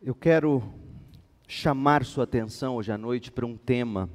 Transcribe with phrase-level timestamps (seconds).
[0.00, 0.62] Eu quero
[1.48, 4.08] chamar sua atenção hoje à noite para um tema.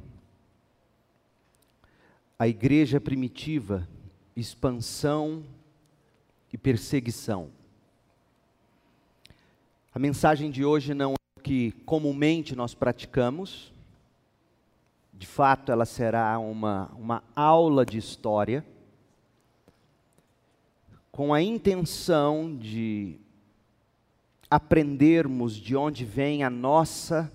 [2.40, 3.86] A igreja primitiva,
[4.34, 5.44] expansão
[6.54, 7.50] e perseguição.
[9.94, 13.74] A mensagem de hoje não é o que comumente nós praticamos.
[15.14, 18.66] De fato, ela será uma, uma aula de história,
[21.12, 23.20] com a intenção de
[24.54, 27.34] aprendermos de onde vem a nossa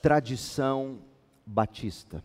[0.00, 1.00] tradição
[1.44, 2.22] batista.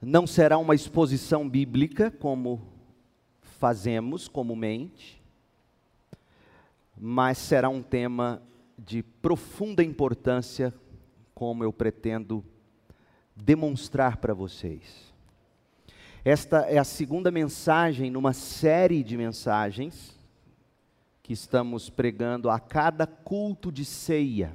[0.00, 2.62] Não será uma exposição bíblica, como
[3.40, 5.20] fazemos comumente,
[6.96, 8.40] mas será um tema
[8.78, 10.72] de profunda importância,
[11.34, 12.44] como eu pretendo
[13.34, 15.12] demonstrar para vocês.
[16.24, 20.21] Esta é a segunda mensagem numa série de mensagens
[21.32, 24.54] que estamos pregando a cada culto de ceia.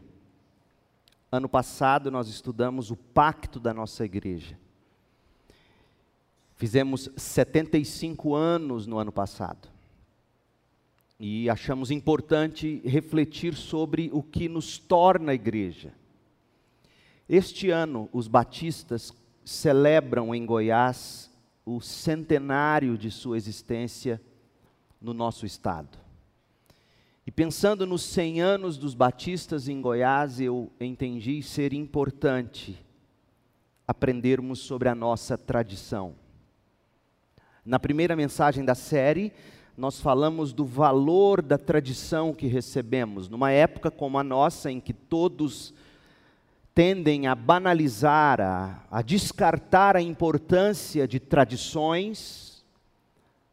[1.31, 4.59] Ano passado nós estudamos o pacto da nossa igreja.
[6.55, 9.67] Fizemos 75 anos no ano passado.
[11.19, 15.95] E achamos importante refletir sobre o que nos torna igreja.
[17.27, 19.11] Este ano, os batistas
[19.43, 21.31] celebram em Goiás
[21.65, 24.21] o centenário de sua existência
[25.01, 26.05] no nosso estado.
[27.27, 32.79] E pensando nos 100 anos dos batistas em Goiás, eu entendi ser importante
[33.85, 36.15] aprendermos sobre a nossa tradição.
[37.65, 39.33] Na primeira mensagem da série,
[39.75, 43.27] nós falamos do valor da tradição que recebemos.
[43.27, 45.73] Numa época como a nossa, em que todos
[46.73, 52.46] tendem a banalizar, a, a descartar a importância de tradições,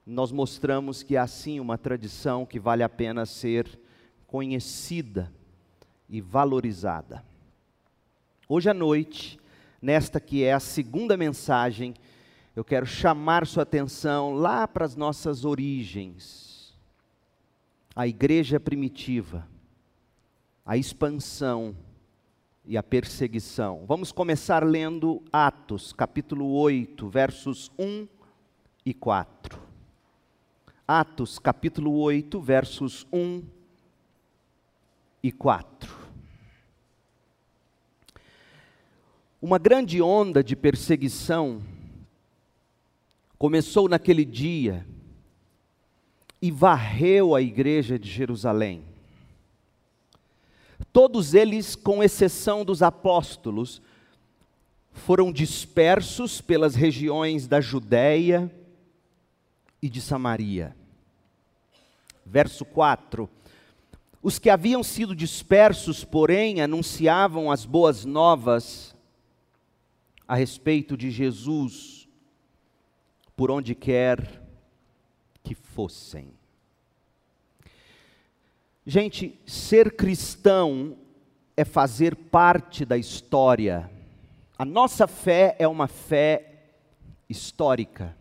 [0.07, 3.79] nós mostramos que há sim uma tradição que vale a pena ser
[4.27, 5.33] conhecida
[6.09, 7.25] e valorizada.
[8.49, 9.39] Hoje à noite,
[9.81, 11.95] nesta que é a segunda mensagem,
[12.55, 16.75] eu quero chamar sua atenção lá para as nossas origens.
[17.97, 19.49] A igreja primitiva,
[20.67, 21.75] a expansão
[22.65, 23.85] e a perseguição.
[23.87, 28.07] Vamos começar lendo Atos, capítulo 8, versos 1
[28.85, 29.64] e 4.
[30.87, 33.43] Atos capítulo 8, versos 1
[35.23, 35.91] e 4.
[39.41, 41.63] Uma grande onda de perseguição
[43.39, 44.87] começou naquele dia
[46.41, 48.85] e varreu a igreja de Jerusalém.
[50.93, 53.81] Todos eles, com exceção dos apóstolos,
[54.93, 58.53] foram dispersos pelas regiões da Judéia,
[59.85, 60.75] e de Samaria.
[62.25, 63.29] Verso 4:
[64.23, 68.97] Os que haviam sido dispersos, porém, anunciavam as boas novas
[70.27, 72.09] a respeito de Jesus
[73.37, 74.43] por onde quer
[75.43, 76.33] que fossem.
[78.87, 80.97] Gente, ser cristão
[81.55, 83.91] é fazer parte da história.
[84.57, 86.71] A nossa fé é uma fé
[87.29, 88.17] histórica.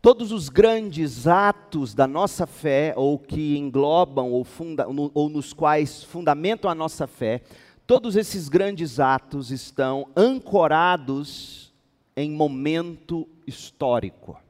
[0.00, 6.04] Todos os grandes atos da nossa fé, ou que englobam ou, funda, ou nos quais
[6.04, 7.42] fundamentam a nossa fé,
[7.84, 11.72] todos esses grandes atos estão ancorados
[12.16, 14.40] em momento histórico.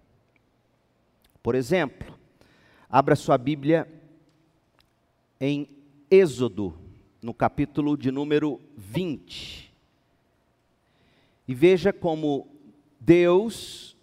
[1.42, 2.14] Por exemplo,
[2.90, 3.88] abra sua Bíblia
[5.40, 5.68] em
[6.10, 6.74] Êxodo,
[7.22, 9.72] no capítulo de número 20.
[11.46, 12.46] E veja como
[13.00, 13.96] Deus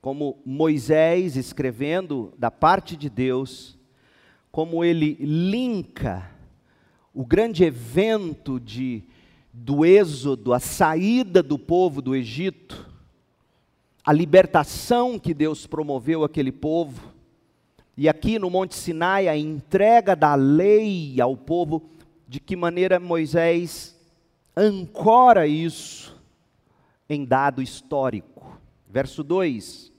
[0.00, 3.76] como Moisés escrevendo da parte de Deus,
[4.50, 6.30] como ele linka
[7.12, 9.02] o grande evento de,
[9.52, 12.88] do êxodo, a saída do povo do Egito,
[14.04, 17.12] a libertação que Deus promoveu àquele povo,
[17.96, 21.90] e aqui no Monte Sinai a entrega da lei ao povo,
[22.28, 23.98] de que maneira Moisés
[24.56, 26.16] ancora isso
[27.08, 28.57] em dado histórico.
[28.88, 29.92] Verso 2: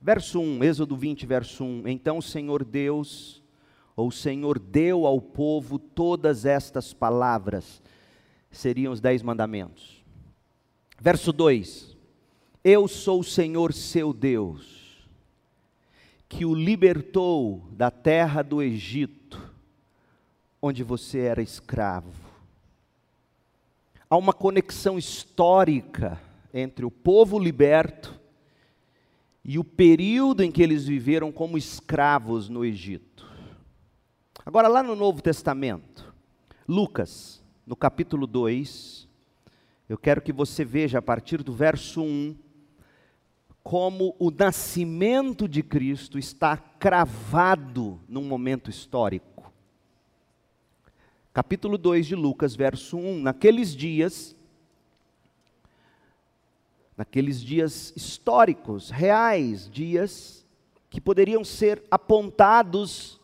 [0.00, 1.88] Verso 1, Êxodo 20, verso 1.
[1.88, 3.42] Então o Senhor Deus,
[3.96, 7.82] ou o Senhor deu ao povo todas estas palavras,
[8.50, 10.04] seriam os dez mandamentos.
[11.00, 11.96] Verso 2:
[12.62, 15.08] Eu sou o Senhor seu Deus,
[16.28, 19.52] que o libertou da terra do Egito,
[20.62, 22.28] onde você era escravo.
[24.08, 26.27] Há uma conexão histórica
[26.58, 28.18] entre o povo liberto
[29.44, 33.26] e o período em que eles viveram como escravos no Egito.
[34.44, 36.14] Agora, lá no Novo Testamento,
[36.66, 39.08] Lucas, no capítulo 2,
[39.88, 42.36] eu quero que você veja a partir do verso 1
[43.62, 49.52] como o nascimento de Cristo está cravado num momento histórico.
[51.34, 53.20] Capítulo 2 de Lucas, verso 1.
[53.20, 54.34] Naqueles dias,
[56.98, 60.44] naqueles dias históricos, reais, dias
[60.90, 63.20] que poderiam ser apontados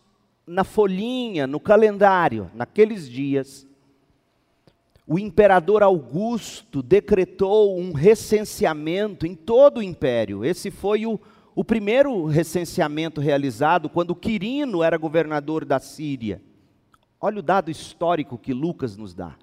[0.47, 3.67] na folhinha, no calendário, naqueles dias,
[5.05, 10.45] o imperador Augusto decretou um recenseamento em todo o império.
[10.45, 11.19] Esse foi o,
[11.53, 16.41] o primeiro recenseamento realizado quando Quirino era governador da Síria.
[17.21, 19.37] Olha o dado histórico que Lucas nos dá.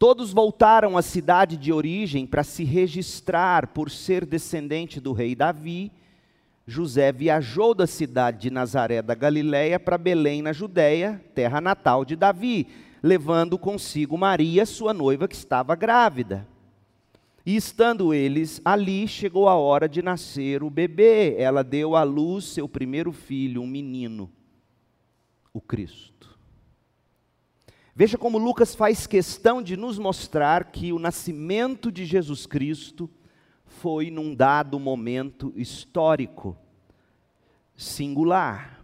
[0.00, 5.92] Todos voltaram à cidade de origem para se registrar por ser descendente do rei Davi.
[6.66, 12.16] José viajou da cidade de Nazaré da Galiléia para Belém, na Judéia, terra natal de
[12.16, 12.66] Davi
[13.02, 16.46] levando consigo Maria, sua noiva, que estava grávida.
[17.44, 21.34] E estando eles ali, chegou a hora de nascer o bebê.
[21.38, 24.30] Ela deu à luz seu primeiro filho, um menino,
[25.52, 26.09] o Cristo.
[27.94, 33.10] Veja como Lucas faz questão de nos mostrar que o nascimento de Jesus Cristo
[33.64, 36.56] foi num dado momento histórico,
[37.76, 38.80] singular.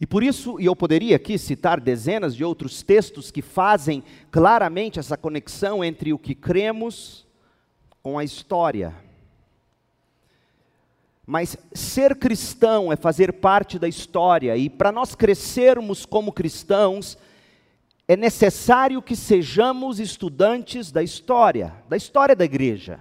[0.00, 4.98] E por isso, e eu poderia aqui citar dezenas de outros textos que fazem claramente
[4.98, 7.26] essa conexão entre o que cremos
[8.02, 8.94] com a história.
[11.26, 17.16] Mas ser cristão é fazer parte da história, e para nós crescermos como cristãos,
[18.06, 23.00] é necessário que sejamos estudantes da história, da história da igreja.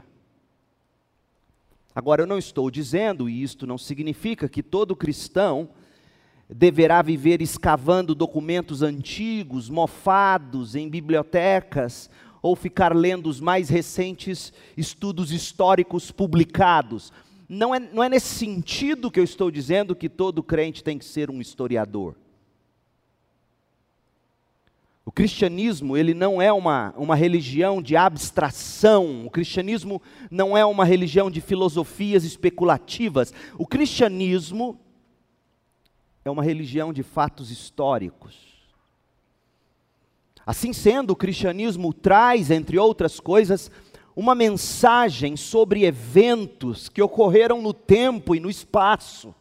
[1.93, 5.69] Agora, eu não estou dizendo, e isto não significa que todo cristão
[6.49, 12.09] deverá viver escavando documentos antigos, mofados em bibliotecas,
[12.41, 17.11] ou ficar lendo os mais recentes estudos históricos publicados.
[17.47, 21.05] Não é, não é nesse sentido que eu estou dizendo que todo crente tem que
[21.05, 22.15] ser um historiador.
[25.05, 30.01] O cristianismo, ele não é uma, uma religião de abstração, o cristianismo
[30.31, 33.33] não é uma religião de filosofias especulativas.
[33.57, 34.79] O cristianismo
[36.23, 38.53] é uma religião de fatos históricos.
[40.45, 43.69] Assim sendo, o cristianismo traz, entre outras coisas,
[44.15, 49.33] uma mensagem sobre eventos que ocorreram no tempo e no espaço.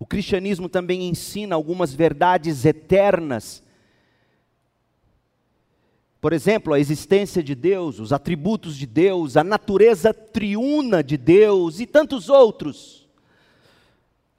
[0.00, 3.62] O cristianismo também ensina algumas verdades eternas.
[6.22, 11.80] Por exemplo, a existência de Deus, os atributos de Deus, a natureza triuna de Deus
[11.80, 13.06] e tantos outros.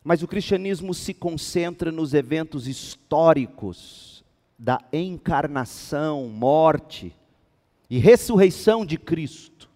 [0.03, 4.23] Mas o cristianismo se concentra nos eventos históricos
[4.57, 7.15] da encarnação, morte
[7.87, 9.69] e ressurreição de Cristo.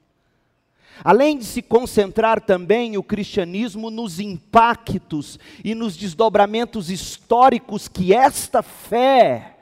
[1.04, 8.64] Além de se concentrar também o cristianismo nos impactos e nos desdobramentos históricos que esta
[8.64, 9.58] fé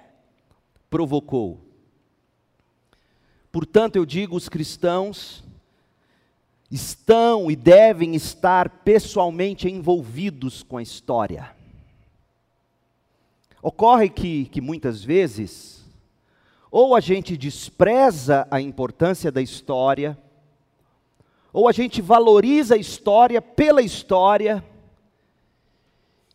[0.90, 1.60] provocou.
[3.52, 5.44] Portanto, eu digo, os cristãos
[6.70, 11.52] estão e devem estar pessoalmente envolvidos com a história.
[13.62, 15.86] Ocorre que, que muitas vezes,
[16.72, 20.18] ou a gente despreza a importância da história,
[21.54, 24.66] ou a gente valoriza a história pela história,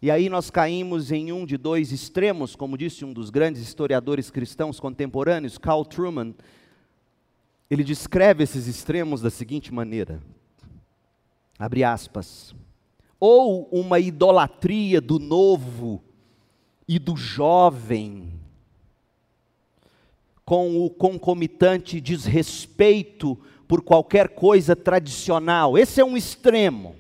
[0.01, 4.31] e aí nós caímos em um de dois extremos, como disse um dos grandes historiadores
[4.31, 6.33] cristãos contemporâneos, Carl Truman,
[7.69, 10.23] ele descreve esses extremos da seguinte maneira:
[11.59, 12.55] abre aspas,
[13.19, 16.01] ou uma idolatria do novo
[16.87, 18.33] e do jovem,
[20.45, 23.37] com o concomitante desrespeito
[23.69, 25.79] por qualquer coisa tradicional.
[25.79, 26.97] Esse é um extremo.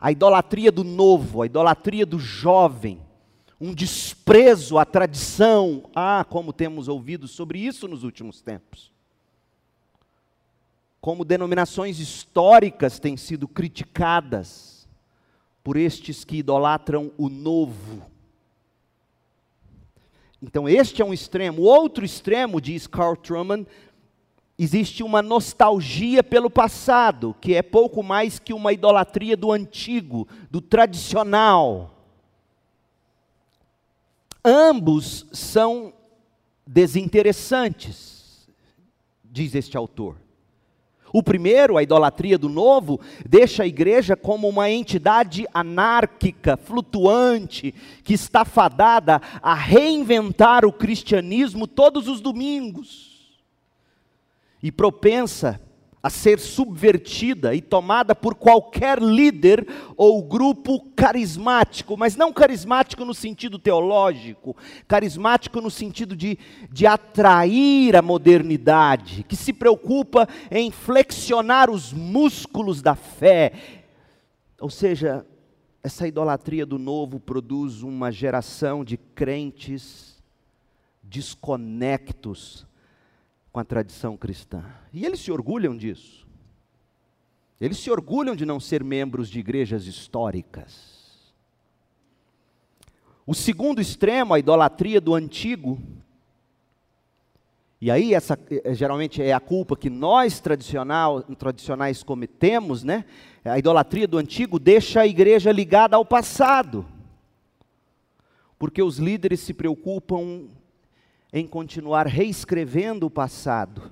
[0.00, 3.00] A idolatria do novo, a idolatria do jovem,
[3.60, 5.84] um desprezo à tradição.
[5.94, 8.94] Ah, como temos ouvido sobre isso nos últimos tempos
[11.04, 14.88] como denominações históricas têm sido criticadas
[15.62, 18.06] por estes que idolatram o novo.
[20.42, 21.60] Então, este é um extremo.
[21.60, 23.66] O outro extremo, diz Carl Truman,
[24.58, 30.60] existe uma nostalgia pelo passado, que é pouco mais que uma idolatria do antigo, do
[30.60, 31.90] tradicional.
[34.44, 35.92] Ambos são
[36.66, 38.48] desinteressantes,
[39.24, 40.16] diz este autor.
[41.12, 48.14] O primeiro, a idolatria do novo, deixa a igreja como uma entidade anárquica, flutuante, que
[48.14, 53.13] está fadada a reinventar o cristianismo todos os domingos
[54.64, 55.60] e propensa
[56.02, 63.12] a ser subvertida e tomada por qualquer líder ou grupo carismático, mas não carismático no
[63.12, 64.56] sentido teológico,
[64.88, 66.38] carismático no sentido de,
[66.72, 73.52] de atrair a modernidade, que se preocupa em flexionar os músculos da fé.
[74.58, 75.26] Ou seja,
[75.82, 80.22] essa idolatria do novo produz uma geração de crentes
[81.02, 82.66] desconectos
[83.54, 84.64] com a tradição cristã.
[84.92, 86.26] E eles se orgulham disso.
[87.60, 91.32] Eles se orgulham de não ser membros de igrejas históricas.
[93.24, 95.80] O segundo extremo, a idolatria do antigo.
[97.80, 103.04] E aí, essa eh, geralmente é a culpa que nós tradicional, tradicionais cometemos, né?
[103.44, 106.84] A idolatria do antigo deixa a igreja ligada ao passado.
[108.58, 110.48] Porque os líderes se preocupam
[111.36, 113.90] em continuar reescrevendo o passado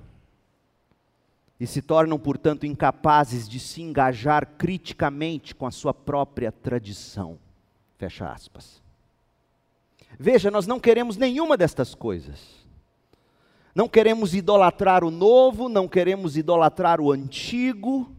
[1.59, 7.37] e se tornam, portanto, incapazes de se engajar criticamente com a sua própria tradição.
[7.97, 8.81] Fecha aspas.
[10.17, 12.39] Veja, nós não queremos nenhuma destas coisas.
[13.75, 18.09] Não queremos idolatrar o novo, não queremos idolatrar o antigo,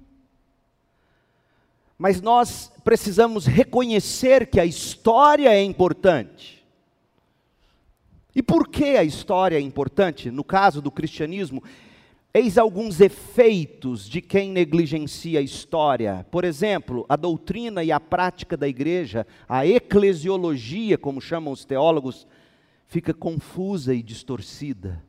[1.97, 6.54] mas nós precisamos reconhecer que a história é importante.
[8.35, 10.31] E por que a história é importante?
[10.31, 11.63] No caso do cristianismo,
[12.33, 16.27] eis alguns efeitos de quem negligencia a história.
[16.33, 22.27] Por exemplo, a doutrina e a prática da igreja, a eclesiologia, como chamam os teólogos,
[22.87, 25.01] fica confusa e distorcida.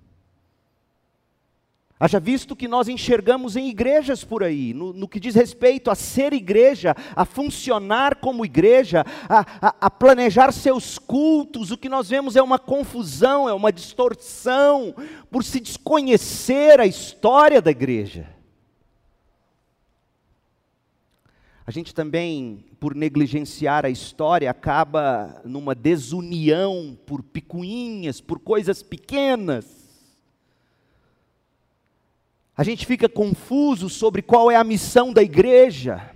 [1.98, 5.96] Haja visto que nós enxergamos em igrejas por aí, no, no, que diz respeito a
[5.96, 12.10] ser igreja, a funcionar como igreja, a, a, a, planejar seus cultos, o que nós
[12.10, 14.94] vemos é uma confusão, é uma distorção,
[15.32, 18.28] por se desconhecer a história da igreja.
[21.66, 29.85] A gente também, por negligenciar a história, acaba numa desunião por picuinhas, por coisas pequenas
[32.58, 36.12] a gente fica confuso sobre qual é a missão da igreja.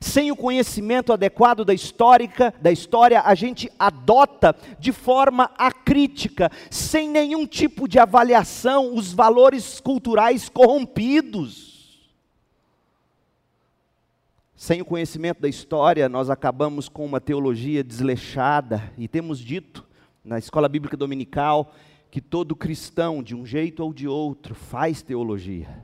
[0.00, 7.08] Sem o conhecimento adequado da histórica, da história, a gente adota de forma acrítica, sem
[7.08, 12.10] nenhum tipo de avaliação, os valores culturais corrompidos.
[14.56, 19.84] Sem o conhecimento da história, nós acabamos com uma teologia desleixada, e temos dito
[20.24, 21.72] na escola bíblica dominical
[22.12, 25.82] que todo cristão, de um jeito ou de outro, faz teologia.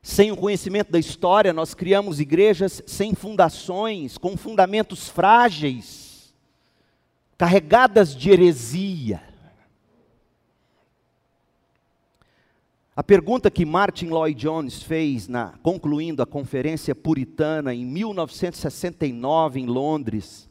[0.00, 6.34] Sem o conhecimento da história, nós criamos igrejas sem fundações, com fundamentos frágeis,
[7.36, 9.22] carregadas de heresia.
[12.96, 19.66] A pergunta que Martin Lloyd Jones fez, na, concluindo a conferência puritana em 1969 em
[19.66, 20.50] Londres,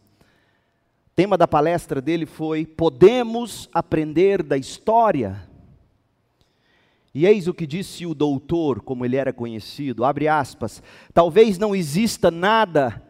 [1.21, 5.47] tema da palestra dele foi: Podemos aprender da história?
[7.13, 10.81] E eis o que disse o doutor, como ele era conhecido, abre aspas,
[11.13, 13.03] talvez não exista nada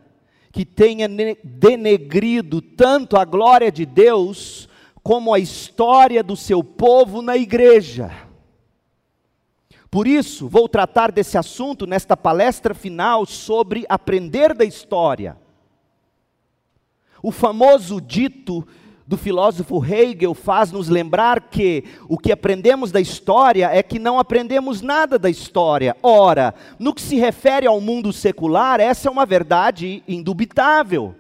[0.51, 1.08] que tenha
[1.41, 4.68] denegrido tanto a glória de Deus
[5.01, 8.12] como a história do seu povo na igreja.
[9.89, 15.38] Por isso, vou tratar desse assunto nesta palestra final sobre aprender da história.
[17.24, 18.68] O famoso dito
[19.06, 24.18] do filósofo Hegel faz nos lembrar que o que aprendemos da história é que não
[24.18, 25.96] aprendemos nada da história.
[26.01, 31.13] Ora, no que se refere ao mundo secular, essa é uma verdade indubitável.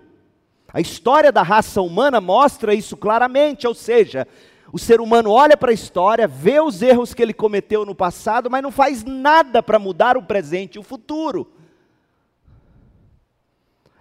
[0.73, 4.25] A história da raça humana mostra isso claramente, ou seja,
[4.71, 8.49] o ser humano olha para a história, vê os erros que ele cometeu no passado,
[8.49, 11.51] mas não faz nada para mudar o presente e o futuro.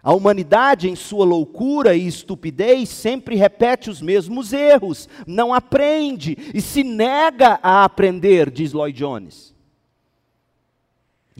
[0.02, 6.60] A humanidade, em sua loucura e estupidez, sempre repete os mesmos erros, não aprende e
[6.60, 9.49] se nega a aprender, diz Lloyd Jones.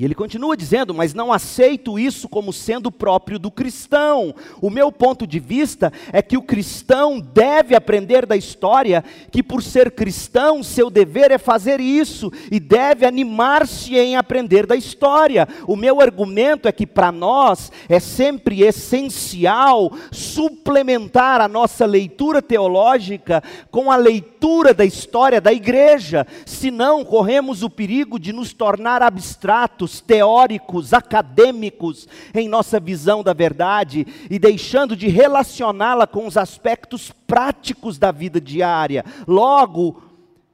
[0.00, 4.34] E ele continua dizendo: Mas não aceito isso como sendo próprio do cristão.
[4.58, 9.62] O meu ponto de vista é que o cristão deve aprender da história, que por
[9.62, 15.46] ser cristão, seu dever é fazer isso, e deve animar-se em aprender da história.
[15.66, 23.42] O meu argumento é que para nós é sempre essencial suplementar a nossa leitura teológica
[23.70, 29.89] com a leitura da história da igreja, senão corremos o perigo de nos tornar abstratos
[29.98, 37.98] teóricos, acadêmicos em nossa visão da verdade e deixando de relacioná-la com os aspectos práticos
[37.98, 39.02] da vida diária.
[39.26, 40.02] Logo,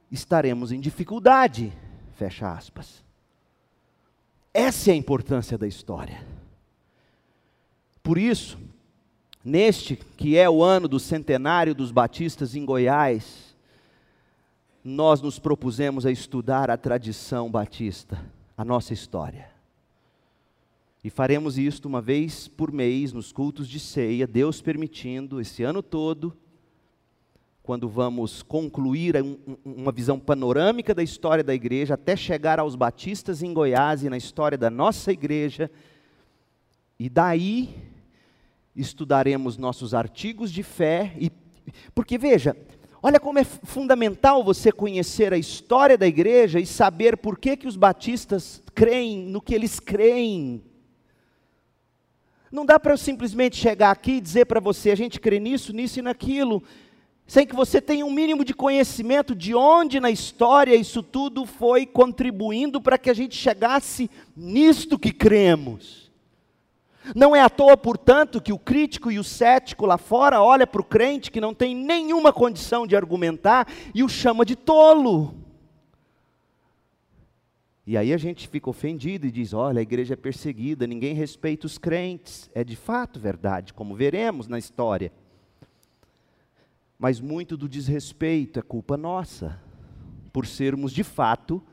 [0.09, 1.73] estaremos em dificuldade.
[2.15, 3.03] Fecha aspas.
[4.53, 6.25] Essa é a importância da história.
[8.01, 8.57] Por isso,
[9.43, 13.53] neste que é o ano do centenário dos batistas em Goiás,
[14.83, 18.17] nós nos propusemos a estudar a tradição batista
[18.57, 19.49] a nossa história.
[21.03, 25.83] E faremos isto uma vez por mês nos cultos de ceia, Deus permitindo, esse ano
[25.83, 26.35] todo,
[27.61, 33.43] quando vamos concluir um, uma visão panorâmica da história da igreja, até chegar aos batistas
[33.43, 35.69] em Goiás e na história da nossa igreja.
[36.97, 37.75] E daí
[38.75, 41.31] estudaremos nossos artigos de fé e
[41.93, 42.55] porque veja,
[43.01, 47.67] Olha como é fundamental você conhecer a história da igreja e saber por que, que
[47.67, 50.63] os batistas creem no que eles creem.
[52.51, 55.73] Não dá para eu simplesmente chegar aqui e dizer para você, a gente crê nisso,
[55.73, 56.63] nisso e naquilo,
[57.27, 61.85] sem que você tenha um mínimo de conhecimento de onde na história isso tudo foi
[61.85, 66.06] contribuindo para que a gente chegasse nisto que cremos.
[67.15, 70.81] Não é à toa, portanto, que o crítico e o cético lá fora olha para
[70.81, 75.33] o crente que não tem nenhuma condição de argumentar e o chama de tolo.
[77.85, 81.65] E aí a gente fica ofendido e diz: olha, a igreja é perseguida, ninguém respeita
[81.65, 82.49] os crentes.
[82.53, 85.11] É de fato verdade, como veremos na história.
[86.99, 89.57] Mas muito do desrespeito é culpa nossa,
[90.33, 91.63] por sermos de fato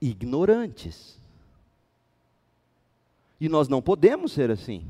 [0.00, 1.18] ignorantes.
[3.44, 4.86] E nós não podemos ser assim.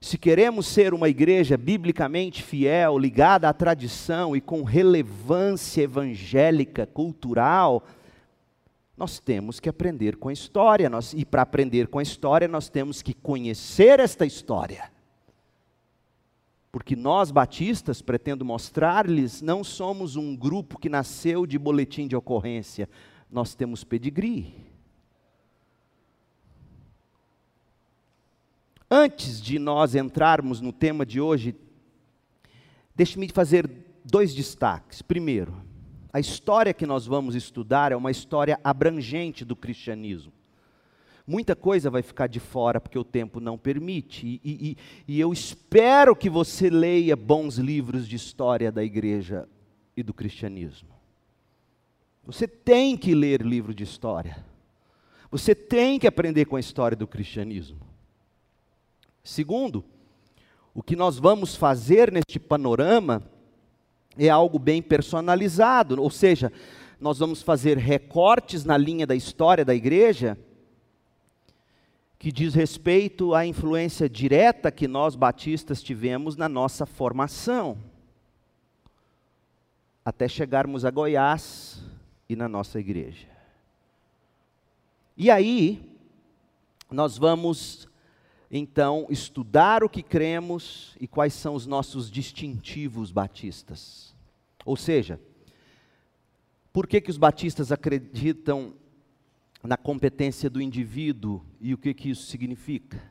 [0.00, 7.86] Se queremos ser uma igreja biblicamente fiel, ligada à tradição e com relevância evangélica, cultural,
[8.96, 10.88] nós temos que aprender com a história.
[10.88, 14.90] Nós, e para aprender com a história, nós temos que conhecer esta história.
[16.72, 22.88] Porque nós, batistas, pretendo mostrar-lhes, não somos um grupo que nasceu de boletim de ocorrência,
[23.30, 24.73] nós temos pedigree.
[28.96, 31.56] Antes de nós entrarmos no tema de hoje,
[32.94, 33.68] deixe-me fazer
[34.04, 35.02] dois destaques.
[35.02, 35.52] Primeiro,
[36.12, 40.32] a história que nós vamos estudar é uma história abrangente do cristianismo.
[41.26, 44.76] Muita coisa vai ficar de fora porque o tempo não permite, e, e,
[45.08, 49.48] e eu espero que você leia bons livros de história da igreja
[49.96, 50.90] e do cristianismo.
[52.24, 54.36] Você tem que ler livro de história.
[55.32, 57.93] Você tem que aprender com a história do cristianismo.
[59.24, 59.82] Segundo,
[60.74, 63.22] o que nós vamos fazer neste panorama
[64.18, 66.52] é algo bem personalizado, ou seja,
[67.00, 70.38] nós vamos fazer recortes na linha da história da igreja
[72.18, 77.76] que diz respeito à influência direta que nós batistas tivemos na nossa formação,
[80.04, 81.82] até chegarmos a Goiás
[82.28, 83.28] e na nossa igreja.
[85.16, 85.98] E aí,
[86.90, 87.88] nós vamos
[88.50, 94.14] então estudar o que cremos e quais são os nossos distintivos batistas.
[94.64, 95.20] Ou seja,
[96.72, 98.74] por que, que os batistas acreditam
[99.62, 103.02] na competência do indivíduo e o que, que isso significa?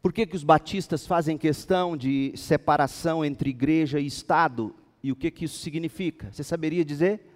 [0.00, 5.16] Por que, que os batistas fazem questão de separação entre igreja e Estado e o
[5.16, 6.30] que, que isso significa?
[6.32, 7.31] Você saberia dizer?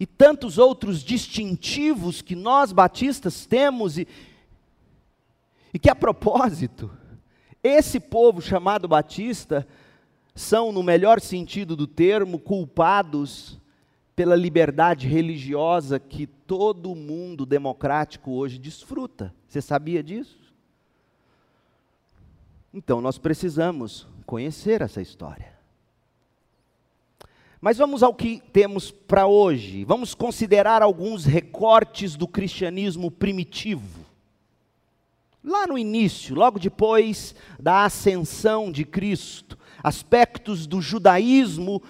[0.00, 4.08] E tantos outros distintivos que nós batistas temos, e,
[5.74, 6.90] e que a propósito,
[7.62, 9.68] esse povo chamado batista
[10.34, 13.60] são, no melhor sentido do termo, culpados
[14.16, 19.34] pela liberdade religiosa que todo mundo democrático hoje desfruta.
[19.46, 20.38] Você sabia disso?
[22.72, 25.59] Então nós precisamos conhecer essa história.
[27.60, 29.84] Mas vamos ao que temos para hoje.
[29.84, 34.06] Vamos considerar alguns recortes do cristianismo primitivo.
[35.44, 41.82] Lá no início, logo depois da ascensão de Cristo, aspectos do judaísmo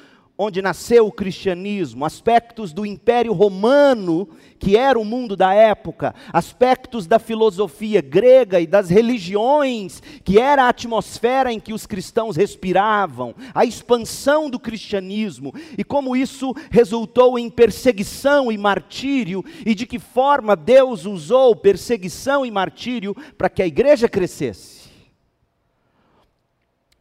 [0.42, 4.26] onde nasceu o cristianismo, aspectos do Império Romano,
[4.58, 10.64] que era o mundo da época, aspectos da filosofia grega e das religiões, que era
[10.64, 17.38] a atmosfera em que os cristãos respiravam, a expansão do cristianismo e como isso resultou
[17.38, 23.60] em perseguição e martírio, e de que forma Deus usou perseguição e martírio para que
[23.60, 24.79] a igreja crescesse.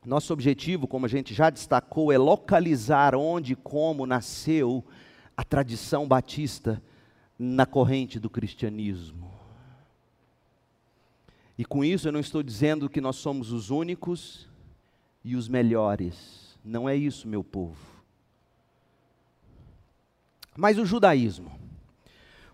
[0.06, 4.84] Nosso objetivo, como a gente já destacou, é localizar onde e como nasceu
[5.36, 6.82] a tradição batista
[7.38, 9.32] na corrente do cristianismo.
[11.58, 14.48] E com isso eu não estou dizendo que nós somos os únicos
[15.24, 16.58] e os melhores.
[16.64, 17.78] Não é isso, meu povo.
[20.56, 21.52] Mas o judaísmo.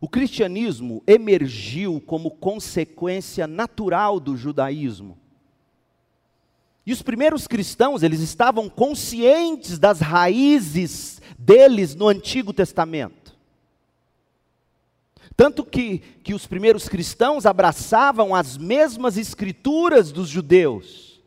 [0.02, 5.18] O cristianismo emergiu como consequência natural do judaísmo.
[6.86, 13.36] E os primeiros cristãos, eles estavam conscientes das raízes deles no Antigo Testamento.
[15.36, 21.22] Tanto que, que os primeiros cristãos abraçavam as mesmas escrituras dos judeus.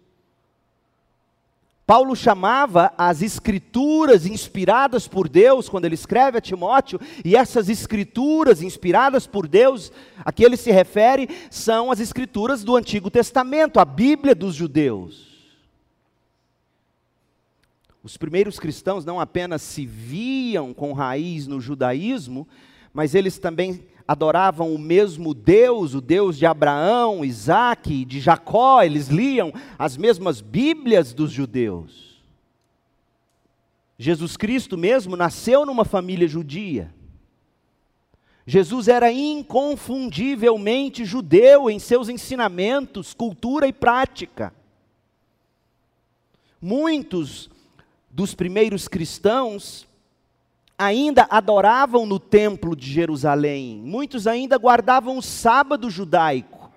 [1.85, 8.63] Paulo chamava as escrituras inspiradas por Deus, quando ele escreve a Timóteo, e essas escrituras
[8.63, 9.91] inspiradas por Deus,
[10.25, 15.28] a que ele se refere, são as escrituras do Antigo Testamento, a Bíblia dos judeus.
[18.09, 22.49] Os primeiros cristãos não apenas se viam com raiz no judaísmo,
[22.91, 29.09] mas eles também adoravam o mesmo Deus, o Deus de Abraão, Isaac de Jacó, eles
[29.09, 32.23] liam as mesmas Bíblias dos judeus.
[33.99, 36.91] Jesus Cristo mesmo nasceu numa família judia.
[38.47, 44.55] Jesus era inconfundivelmente judeu em seus ensinamentos, cultura e prática.
[46.59, 47.51] Muitos
[48.11, 49.87] dos primeiros cristãos
[50.77, 56.71] ainda adoravam no templo de Jerusalém, muitos ainda guardavam o sábado judaico.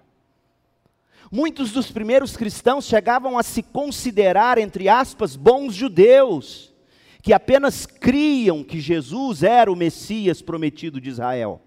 [1.32, 6.74] Muitos dos primeiros cristãos chegavam a se considerar, entre aspas, bons judeus,
[7.22, 11.62] que apenas criam que Jesus era o Messias prometido de Israel.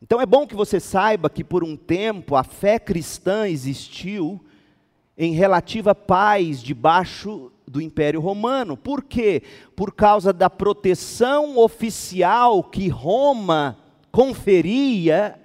[0.00, 4.42] Então é bom que você saiba que por um tempo a fé cristã existiu
[5.16, 8.76] em relativa paz debaixo do Império Romano.
[8.76, 9.42] Por quê?
[9.76, 13.78] Por causa da proteção oficial que Roma
[14.10, 15.38] conferia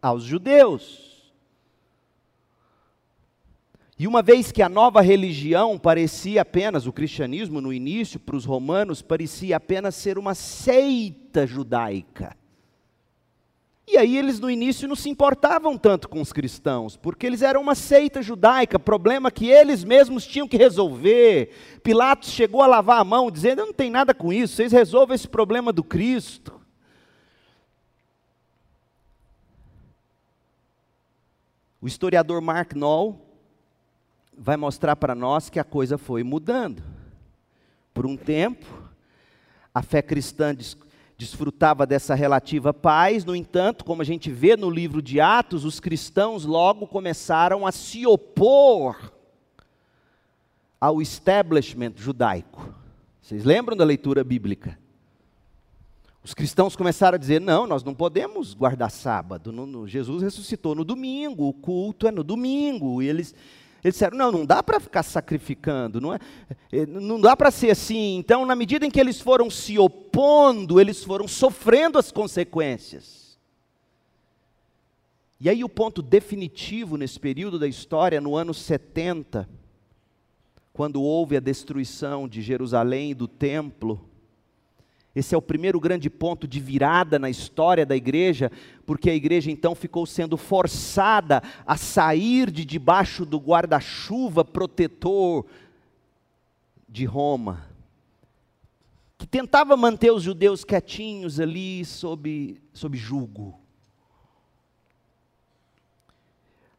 [0.00, 1.32] aos judeus.
[3.98, 8.44] E uma vez que a nova religião parecia apenas, o cristianismo no início, para os
[8.44, 12.36] romanos, parecia apenas ser uma seita judaica.
[13.86, 17.60] E aí eles no início não se importavam tanto com os cristãos, porque eles eram
[17.60, 21.50] uma seita judaica, problema que eles mesmos tinham que resolver.
[21.82, 25.28] Pilatos chegou a lavar a mão, dizendo: não tem nada com isso, vocês resolvam esse
[25.28, 26.60] problema do Cristo.
[31.78, 33.20] O historiador Mark Knoll
[34.34, 36.82] vai mostrar para nós que a coisa foi mudando.
[37.92, 38.66] Por um tempo,
[39.74, 40.54] a fé cristã
[41.16, 45.78] desfrutava dessa relativa paz, no entanto, como a gente vê no livro de Atos, os
[45.78, 49.12] cristãos logo começaram a se opor
[50.80, 52.74] ao establishment judaico.
[53.22, 54.78] Vocês lembram da leitura bíblica?
[56.22, 59.52] Os cristãos começaram a dizer: não, nós não podemos guardar sábado.
[59.52, 63.02] No, no, Jesus ressuscitou no domingo, o culto é no domingo.
[63.02, 63.34] E eles
[63.84, 66.18] eles disseram: não, não dá para ficar sacrificando, não, é,
[66.72, 68.16] é não dá para ser assim.
[68.16, 73.38] Então, na medida em que eles foram se opondo, eles foram sofrendo as consequências.
[75.38, 79.46] E aí, o ponto definitivo nesse período da história, no ano 70,
[80.72, 84.08] quando houve a destruição de Jerusalém e do templo,
[85.14, 88.50] esse é o primeiro grande ponto de virada na história da igreja,
[88.84, 95.46] porque a igreja então ficou sendo forçada a sair de debaixo do guarda-chuva protetor
[96.88, 97.64] de Roma,
[99.16, 103.60] que tentava manter os judeus quietinhos ali sob, sob julgo.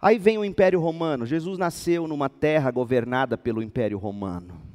[0.02, 1.26] Aí vem o Império Romano.
[1.26, 4.75] Jesus nasceu numa terra governada pelo Império Romano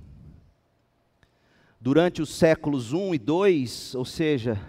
[1.81, 4.61] durante os séculos 1 e 2, ou seja,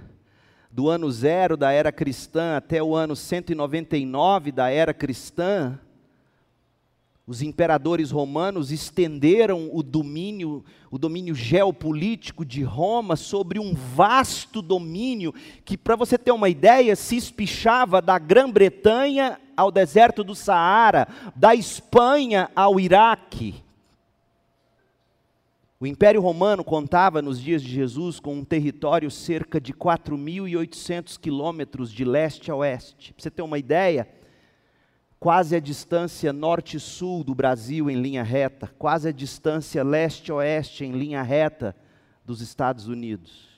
[0.71, 5.77] do ano zero da era cristã até o ano 199 da era cristã,
[7.27, 15.33] os imperadores romanos estenderam o domínio, o domínio geopolítico de Roma sobre um vasto domínio
[15.63, 21.53] que, para você ter uma ideia, se espichava da Grã-Bretanha ao deserto do Saara, da
[21.53, 23.63] Espanha ao Iraque.
[25.81, 31.91] O Império Romano contava nos dias de Jesus com um território cerca de 4.800 quilômetros
[31.91, 33.11] de leste a oeste.
[33.11, 34.07] Para você ter uma ideia,
[35.19, 41.23] quase a distância norte-sul do Brasil em linha reta, quase a distância leste-oeste em linha
[41.23, 41.75] reta
[42.23, 43.49] dos Estados Unidos.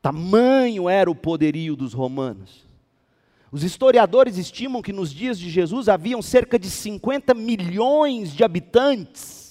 [0.00, 2.64] Tamanho era o poderio dos romanos.
[3.50, 9.41] Os historiadores estimam que nos dias de Jesus haviam cerca de 50 milhões de habitantes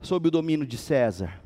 [0.00, 1.40] sob o domínio de César.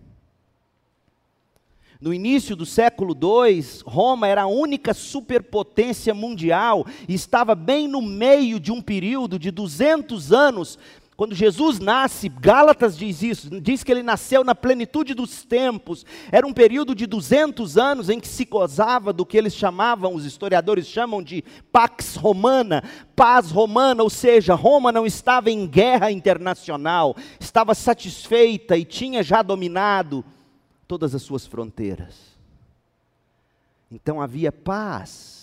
[2.01, 8.01] No início do século II, Roma era a única superpotência mundial e estava bem no
[8.01, 10.79] meio de um período de 200 anos
[11.21, 16.07] quando Jesus nasce, Gálatas diz isso, diz que ele nasceu na plenitude dos tempos.
[16.33, 20.25] Era um período de 200 anos em que se gozava do que eles chamavam, os
[20.25, 22.83] historiadores chamam de Pax Romana,
[23.15, 29.43] paz romana, ou seja, Roma não estava em guerra internacional, estava satisfeita e tinha já
[29.43, 30.25] dominado
[30.89, 32.15] todas as suas fronteiras.
[33.93, 35.40] Então havia paz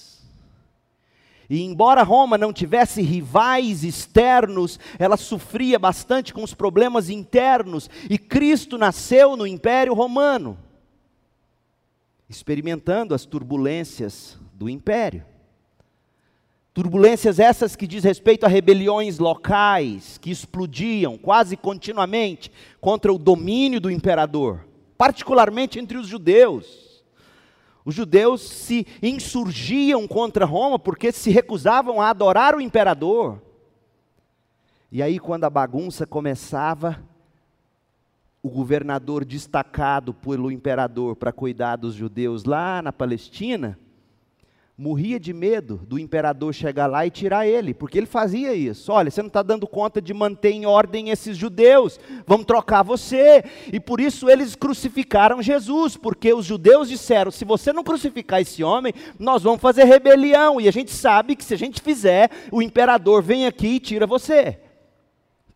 [1.49, 8.17] e embora Roma não tivesse rivais externos, ela sofria bastante com os problemas internos, e
[8.17, 10.57] Cristo nasceu no Império Romano,
[12.29, 15.23] experimentando as turbulências do império.
[16.73, 23.79] Turbulências essas que diz respeito a rebeliões locais que explodiam quase continuamente contra o domínio
[23.79, 26.86] do imperador, particularmente entre os judeus.
[27.87, 33.41] Os judeus se insurgiam contra Roma porque se recusavam a adorar o imperador.
[34.91, 37.01] E aí, quando a bagunça começava,
[38.43, 43.79] o governador destacado pelo imperador para cuidar dos judeus lá na Palestina,
[44.77, 48.91] morria de medo do imperador chegar lá e tirar ele, porque ele fazia isso.
[48.91, 53.43] Olha, você não está dando conta de manter em ordem esses judeus, vamos trocar você.
[53.73, 58.63] E por isso eles crucificaram Jesus, porque os judeus disseram: se você não crucificar esse
[58.63, 60.61] homem, nós vamos fazer rebelião.
[60.61, 64.05] E a gente sabe que se a gente fizer, o imperador vem aqui e tira
[64.05, 64.59] você.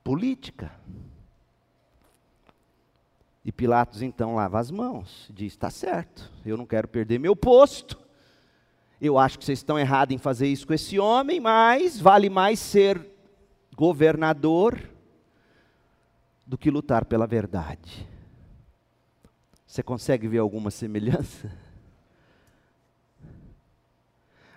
[0.04, 0.72] Política.
[3.46, 8.01] E Pilatos então lava as mãos, diz: está certo, eu não quero perder meu posto
[9.02, 12.60] eu acho que vocês estão errados em fazer isso com esse homem, mas vale mais
[12.60, 13.04] ser
[13.76, 14.80] governador
[16.46, 18.08] do que lutar pela verdade.
[19.66, 21.52] Você consegue ver alguma semelhança?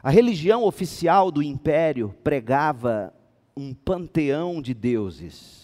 [0.02, 3.14] A religião oficial do império pregava
[3.56, 5.63] um panteão de deuses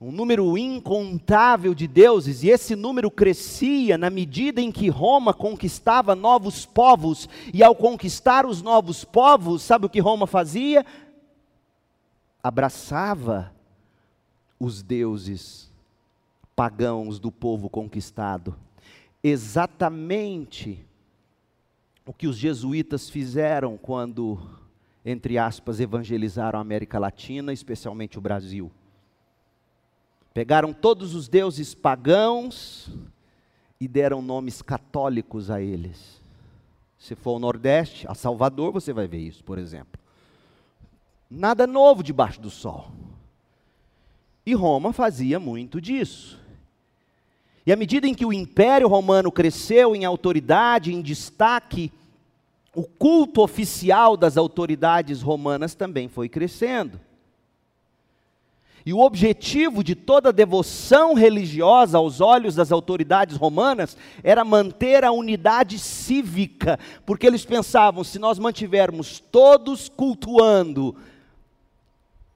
[0.00, 6.14] um número incontável de deuses, e esse número crescia na medida em que Roma conquistava
[6.14, 10.84] novos povos, e ao conquistar os novos povos, sabe o que Roma fazia?
[12.42, 13.52] Abraçava
[14.58, 15.72] os deuses
[16.54, 18.54] pagãos do povo conquistado.
[19.22, 20.84] Exatamente
[22.06, 24.38] o que os jesuítas fizeram quando,
[25.04, 28.70] entre aspas, evangelizaram a América Latina, especialmente o Brasil.
[30.34, 32.90] Pegaram todos os deuses pagãos
[33.80, 36.20] e deram nomes católicos a eles.
[36.98, 40.00] Se for ao Nordeste, a Salvador, você vai ver isso, por exemplo.
[41.30, 42.90] Nada novo debaixo do sol.
[44.44, 46.40] E Roma fazia muito disso.
[47.64, 51.92] E à medida em que o Império Romano cresceu em autoridade, em destaque,
[52.74, 57.00] o culto oficial das autoridades romanas também foi crescendo.
[58.86, 65.10] E o objetivo de toda devoção religiosa aos olhos das autoridades romanas era manter a
[65.10, 70.94] unidade cívica, porque eles pensavam: se nós mantivermos todos cultuando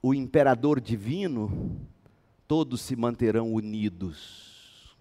[0.03, 1.77] o imperador divino,
[2.47, 4.97] todos se manterão unidos.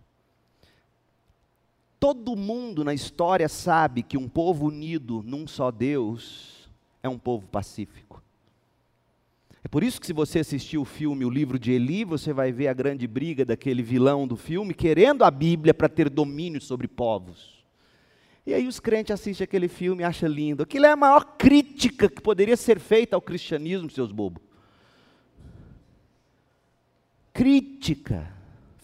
[2.00, 6.70] Todo mundo na história sabe que um povo unido num só Deus
[7.02, 8.07] é um povo pacífico.
[9.64, 12.52] É por isso que se você assistir o filme O Livro de Eli, você vai
[12.52, 16.88] ver a grande briga daquele vilão do filme querendo a Bíblia para ter domínio sobre
[16.88, 17.58] povos.
[18.46, 20.64] E aí os crentes assistem aquele filme e acham lindo.
[20.64, 24.42] Aquilo é a maior crítica que poderia ser feita ao cristianismo, seus bobos.
[27.34, 28.32] Crítica,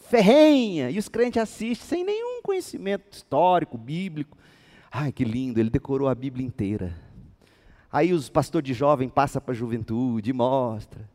[0.10, 4.38] ferrenha, e os crentes assistem sem nenhum conhecimento histórico, bíblico.
[4.92, 6.94] Ai, que lindo, ele decorou a Bíblia inteira.
[7.94, 11.08] Aí os pastores de jovem passa para a juventude, mostra.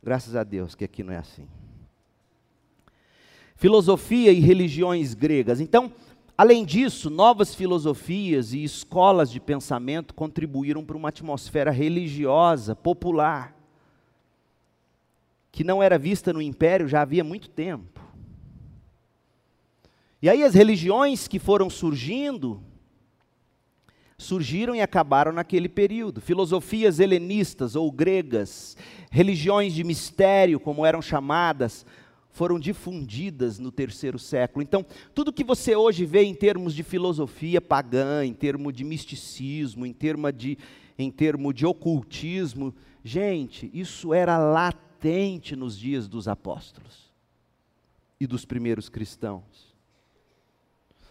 [0.00, 1.48] Graças a Deus que aqui não é assim.
[3.56, 5.60] Filosofia e religiões gregas.
[5.60, 5.92] Então,
[6.38, 13.56] além disso, novas filosofias e escolas de pensamento contribuíram para uma atmosfera religiosa, popular.
[15.50, 18.00] que não era vista no império já havia muito tempo.
[20.22, 22.62] E aí as religiões que foram surgindo,
[24.22, 26.20] surgiram e acabaram naquele período.
[26.20, 28.76] Filosofias helenistas ou gregas,
[29.10, 31.84] religiões de mistério, como eram chamadas,
[32.30, 34.62] foram difundidas no terceiro século.
[34.62, 39.84] Então, tudo que você hoje vê em termos de filosofia pagã, em termos de misticismo,
[39.84, 40.58] em termos de,
[40.98, 47.12] em termo de ocultismo, gente, isso era latente nos dias dos apóstolos
[48.18, 49.71] e dos primeiros cristãos.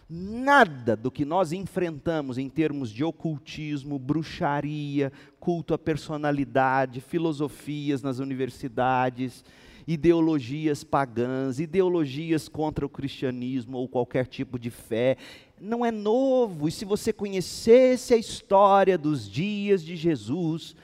[0.08, 8.18] Nada do que nós enfrentamos em termos de ocultismo, bruxaria, culto à personalidade, filosofias nas
[8.18, 9.44] universidades,
[9.86, 15.16] ideologias pagãs, ideologias contra o cristianismo ou qualquer tipo de fé,
[15.60, 16.68] não é novo.
[16.68, 20.76] E se você conhecesse a história dos dias de Jesus,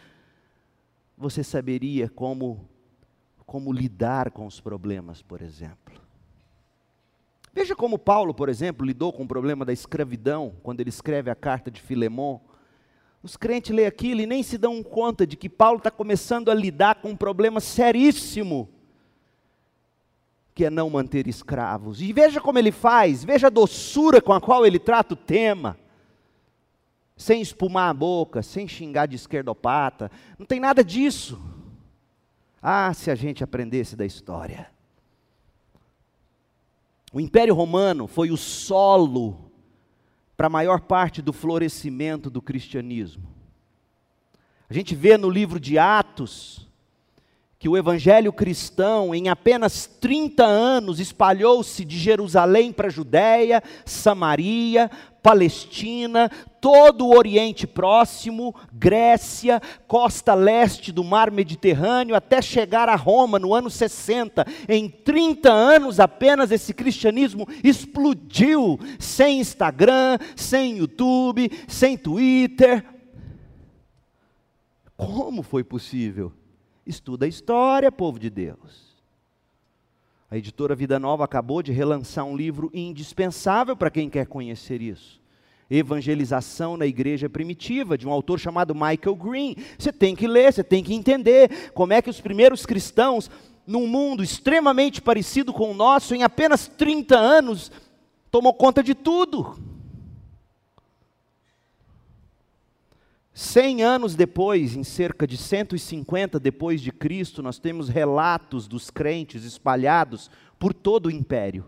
[1.17, 2.69] você saberia como
[3.49, 6.08] como lidar com os problemas, por exemplo.
[7.59, 11.35] Veja como Paulo, por exemplo, lidou com o problema da escravidão, quando ele escreve a
[11.35, 12.41] carta de Filemão.
[13.21, 16.55] Os crentes lêem aquilo e nem se dão conta de que Paulo está começando a
[16.55, 18.69] lidar com um problema seríssimo,
[20.55, 22.01] que é não manter escravos.
[22.01, 25.77] E veja como ele faz, veja a doçura com a qual ele trata o tema.
[27.17, 31.37] Sem espumar a boca, sem xingar de esquerdopata, não tem nada disso.
[32.63, 34.78] Ah, se a gente aprendesse da história.
[37.13, 39.51] O Império Romano foi o solo
[40.37, 43.29] para a maior parte do florescimento do cristianismo.
[44.69, 46.68] A gente vê no livro de Atos
[47.59, 54.89] que o evangelho cristão, em apenas 30 anos, espalhou-se de Jerusalém para Judéia, Samaria,
[55.21, 63.41] Palestina, todo o Oriente Próximo, Grécia, costa leste do Mar Mediterrâneo, até chegar a Roma
[63.41, 64.47] no ano 60.
[64.69, 72.85] Em 30 anos apenas esse cristianismo explodiu, sem Instagram, sem YouTube, sem Twitter.
[74.97, 76.38] Como foi possível?
[76.89, 78.97] Estuda a história, povo de Deus.
[80.31, 85.21] A editora Vida Nova acabou de relançar um livro indispensável para quem quer conhecer isso.
[85.71, 89.55] Evangelização na Igreja Primitiva, de um autor chamado Michael Green.
[89.79, 93.31] Você tem que ler, você tem que entender como é que os primeiros cristãos,
[93.67, 97.71] num mundo extremamente parecido com o nosso, em apenas 30 anos,
[98.31, 99.59] tomou conta de tudo.
[103.39, 109.45] Cem anos depois, em cerca de 150 depois de Cristo, nós temos relatos dos crentes
[109.45, 111.65] espalhados por todo o império.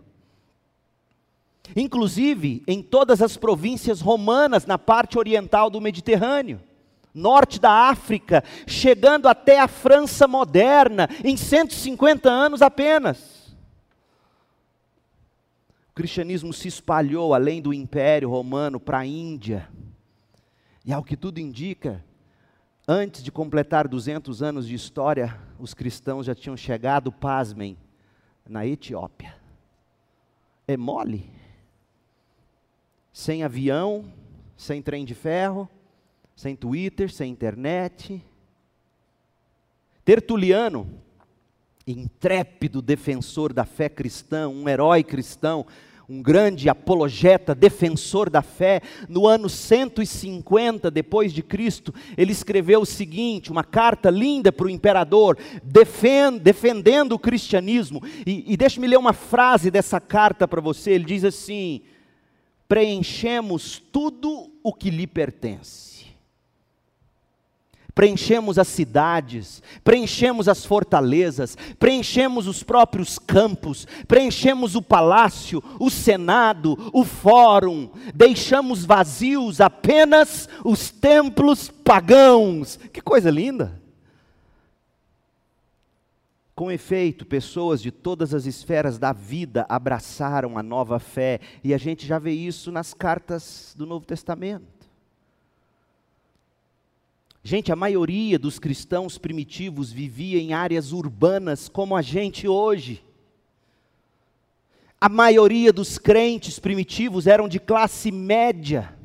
[1.73, 6.59] Inclusive em todas as províncias romanas na parte oriental do Mediterrâneo,
[7.13, 13.55] norte da África, chegando até a França moderna, em 150 anos apenas.
[15.89, 19.69] O cristianismo se espalhou além do Império Romano para a Índia
[20.83, 22.03] e ao que tudo indica,
[22.87, 27.77] antes de completar 200 anos de história, os cristãos já tinham chegado, pasmem,
[28.47, 29.35] na Etiópia.
[30.67, 31.29] É mole?
[33.13, 34.11] Sem avião,
[34.57, 35.69] sem trem de ferro,
[36.35, 38.23] sem Twitter, sem internet.
[40.03, 41.01] Tertuliano,
[41.85, 45.65] intrépido defensor da fé cristã, um herói cristão,
[46.11, 52.85] um grande apologeta, defensor da fé, no ano 150 depois de Cristo, ele escreveu o
[52.85, 58.03] seguinte, uma carta linda para o imperador, defend, defendendo o cristianismo.
[58.25, 60.91] E, e deixe-me ler uma frase dessa carta para você.
[60.91, 61.79] Ele diz assim:
[62.67, 66.00] preenchemos tudo o que lhe pertence
[67.93, 76.77] preenchemos as cidades, preenchemos as fortalezas, preenchemos os próprios campos, preenchemos o palácio, o senado,
[76.93, 82.77] o fórum, deixamos vazios apenas os templos pagãos.
[82.91, 83.81] Que coisa linda!
[86.53, 91.77] Com efeito, pessoas de todas as esferas da vida abraçaram a nova fé, e a
[91.77, 94.80] gente já vê isso nas cartas do Novo Testamento.
[97.43, 103.03] Gente, a maioria dos cristãos primitivos vivia em áreas urbanas como a gente hoje.
[104.99, 108.95] A maioria dos crentes primitivos eram de classe média.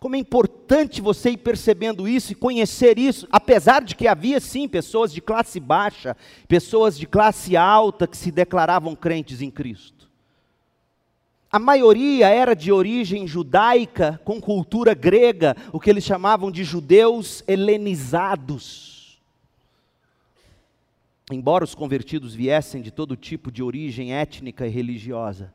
[0.00, 4.66] Como é importante você ir percebendo isso e conhecer isso, apesar de que havia sim
[4.66, 6.16] pessoas de classe baixa,
[6.48, 9.99] pessoas de classe alta que se declaravam crentes em Cristo.
[11.52, 17.42] A maioria era de origem judaica, com cultura grega, o que eles chamavam de judeus
[17.46, 18.98] helenizados.
[21.32, 25.54] embora os convertidos viessem de todo tipo de origem étnica e religiosa.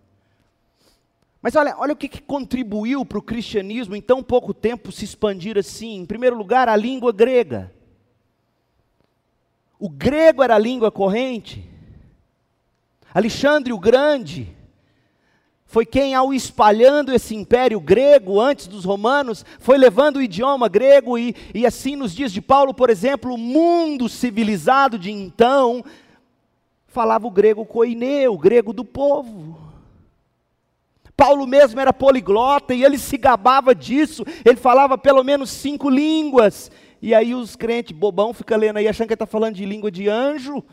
[1.42, 5.04] Mas olha, olha o que, que contribuiu para o cristianismo em tão pouco tempo se
[5.04, 5.98] expandir assim.
[5.98, 7.74] Em primeiro lugar, a língua grega.
[9.78, 11.70] O grego era a língua corrente.
[13.14, 14.55] Alexandre o Grande
[15.76, 21.18] foi quem, ao espalhando esse império grego antes dos romanos, foi levando o idioma grego,
[21.18, 25.84] e, e assim nos dias de Paulo, por exemplo, o mundo civilizado de então
[26.88, 29.60] falava o grego koiné, o grego do povo.
[31.18, 36.72] Paulo mesmo era poliglota e ele se gabava disso, ele falava pelo menos cinco línguas.
[37.02, 39.92] E aí os crentes bobão ficam lendo aí, achando que ele está falando de língua
[39.92, 40.64] de anjo.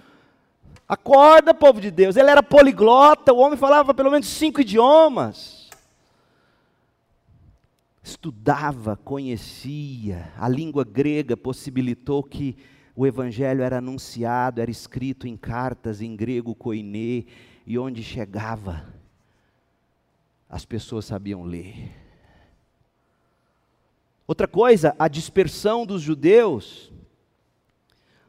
[0.93, 2.17] Acorda, povo de Deus.
[2.17, 5.71] Ele era poliglota, o homem falava pelo menos cinco idiomas.
[8.03, 10.31] Estudava, conhecia.
[10.37, 12.59] A língua grega possibilitou que
[12.95, 17.25] o evangelho era anunciado, era escrito em cartas em grego koiné,
[17.67, 18.85] e onde chegava,
[20.47, 21.91] as pessoas sabiam ler.
[24.27, 26.92] Outra coisa, a dispersão dos judeus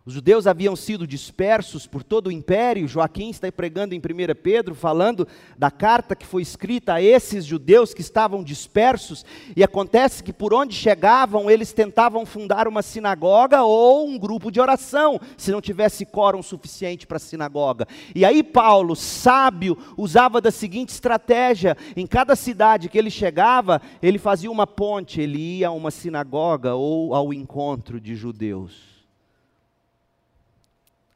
[0.06, 2.90] os judeus haviam sido dispersos por todo o império.
[2.90, 4.02] Joaquim está pregando em 1
[4.44, 5.26] Pedro, falando
[5.58, 9.26] da carta que foi escrita a esses judeus que estavam dispersos.
[9.56, 14.60] E acontece que por onde chegavam, eles tentavam fundar uma sinagoga ou um grupo de
[14.60, 17.88] oração, se não tivesse quórum suficiente para a sinagoga.
[18.14, 24.18] E aí, Paulo, sábio, usava da seguinte estratégia: em cada cidade que ele chegava, ele
[24.18, 28.93] fazia uma ponte, ele ia a uma sinagoga ou ao encontro de judeus.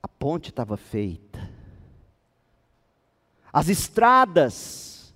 [0.01, 1.49] A ponte estava feita.
[3.51, 5.13] As estradas,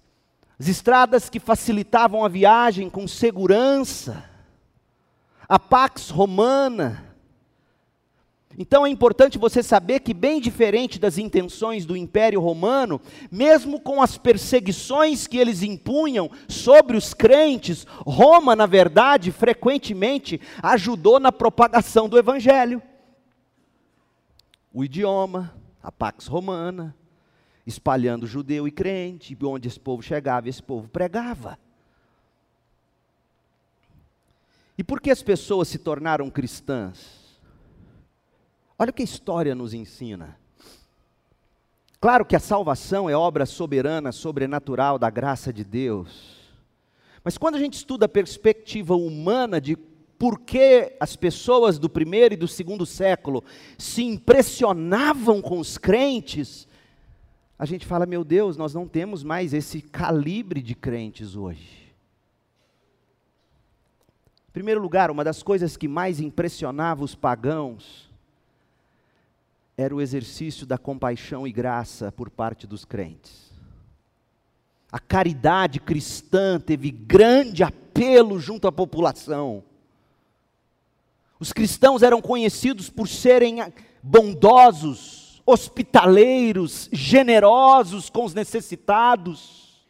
[0.59, 4.23] as estradas que facilitavam a viagem com segurança,
[5.47, 7.15] a Pax Romana.
[8.57, 12.99] Então é importante você saber que, bem diferente das intenções do Império Romano,
[13.31, 21.19] mesmo com as perseguições que eles impunham sobre os crentes, Roma, na verdade, frequentemente ajudou
[21.19, 22.81] na propagação do Evangelho
[24.73, 26.95] o idioma, a Pax Romana,
[27.65, 31.57] espalhando judeu e crente, onde esse povo chegava, esse povo pregava.
[34.77, 37.39] E por que as pessoas se tornaram cristãs?
[38.79, 40.37] Olha o que a história nos ensina.
[41.99, 46.41] Claro que a salvação é obra soberana, sobrenatural da graça de Deus.
[47.23, 49.75] Mas quando a gente estuda a perspectiva humana de
[50.21, 53.43] por que as pessoas do primeiro e do segundo século
[53.75, 56.67] se impressionavam com os crentes,
[57.57, 61.91] a gente fala, meu Deus, nós não temos mais esse calibre de crentes hoje.
[64.47, 68.07] Em primeiro lugar, uma das coisas que mais impressionava os pagãos
[69.75, 73.51] era o exercício da compaixão e graça por parte dos crentes.
[74.91, 79.63] A caridade cristã teve grande apelo junto à população.
[81.41, 83.63] Os cristãos eram conhecidos por serem
[84.03, 89.81] bondosos, hospitaleiros, generosos com os necessitados,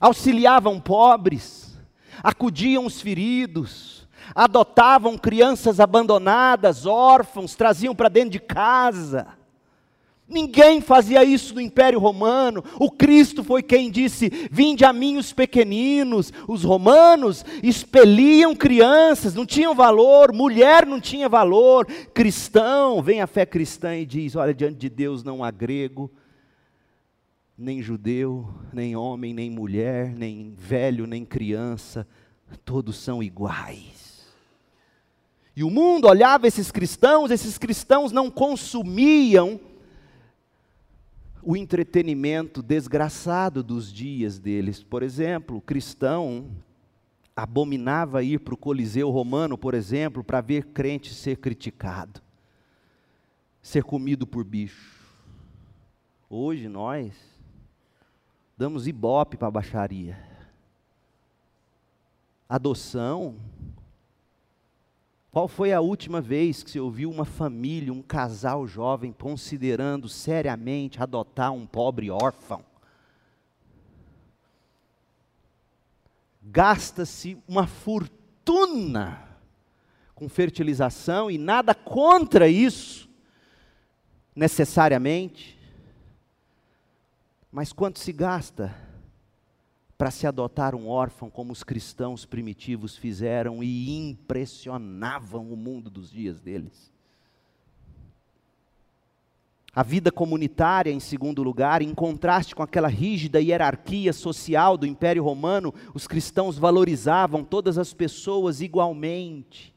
[0.00, 1.78] auxiliavam pobres,
[2.22, 9.26] acudiam os feridos, adotavam crianças abandonadas, órfãos, traziam para dentro de casa.
[10.32, 12.64] Ninguém fazia isso no Império Romano.
[12.80, 16.32] O Cristo foi quem disse: Vinde a mim os pequeninos.
[16.48, 21.84] Os romanos expeliam crianças, não tinham valor, mulher não tinha valor.
[22.14, 26.10] Cristão, vem a fé cristã e diz: Olha, diante de Deus não há grego,
[27.58, 32.08] nem judeu, nem homem, nem mulher, nem velho, nem criança,
[32.64, 34.32] todos são iguais.
[35.54, 39.60] E o mundo olhava esses cristãos, esses cristãos não consumiam
[41.42, 44.82] o entretenimento desgraçado dos dias deles.
[44.82, 46.48] Por exemplo, o cristão
[47.34, 52.22] abominava ir para o Coliseu Romano, por exemplo, para ver crente ser criticado,
[53.60, 55.02] ser comido por bicho.
[56.30, 57.12] Hoje nós
[58.56, 60.18] damos ibope para a baixaria.
[62.48, 63.36] Adoção
[65.32, 71.02] qual foi a última vez que você ouviu uma família, um casal jovem, considerando seriamente
[71.02, 72.62] adotar um pobre órfão?
[76.42, 79.26] Gasta-se uma fortuna
[80.14, 83.08] com fertilização e nada contra isso,
[84.36, 85.58] necessariamente.
[87.50, 88.91] Mas quanto se gasta
[90.02, 96.10] para se adotar um órfão como os cristãos primitivos fizeram e impressionavam o mundo dos
[96.10, 96.90] dias deles.
[99.72, 105.22] A vida comunitária, em segundo lugar, em contraste com aquela rígida hierarquia social do Império
[105.22, 109.72] Romano, os cristãos valorizavam todas as pessoas igualmente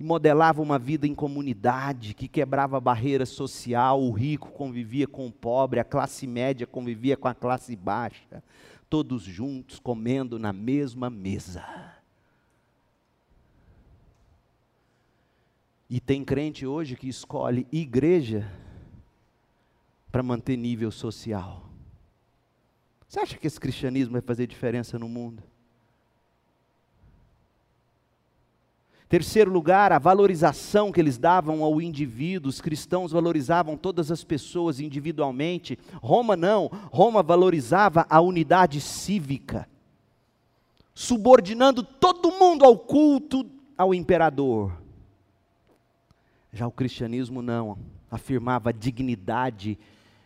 [0.00, 4.02] e modelavam uma vida em comunidade que quebrava a barreira social.
[4.02, 8.42] O rico convivia com o pobre, a classe média convivia com a classe baixa,
[8.92, 11.64] todos juntos comendo na mesma mesa.
[15.88, 18.52] E tem crente hoje que escolhe igreja
[20.10, 21.70] para manter nível social.
[23.08, 25.42] Você acha que esse cristianismo vai fazer diferença no mundo?
[29.12, 32.48] Terceiro lugar, a valorização que eles davam ao indivíduo.
[32.48, 35.78] Os cristãos valorizavam todas as pessoas individualmente.
[35.96, 36.70] Roma não.
[36.90, 39.68] Roma valorizava a unidade cívica,
[40.94, 43.44] subordinando todo mundo ao culto
[43.76, 44.72] ao imperador.
[46.50, 47.76] Já o cristianismo não,
[48.10, 49.78] afirmava a dignidade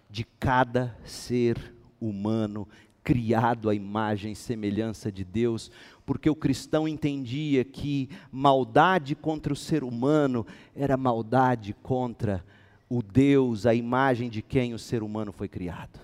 [0.09, 2.68] de cada ser humano
[3.07, 5.70] criado à imagem e semelhança de Deus,
[6.04, 10.44] porque o cristão entendia que maldade contra o ser humano
[10.74, 12.44] era maldade contra
[12.90, 16.00] o Deus, a imagem de quem o ser humano foi criado.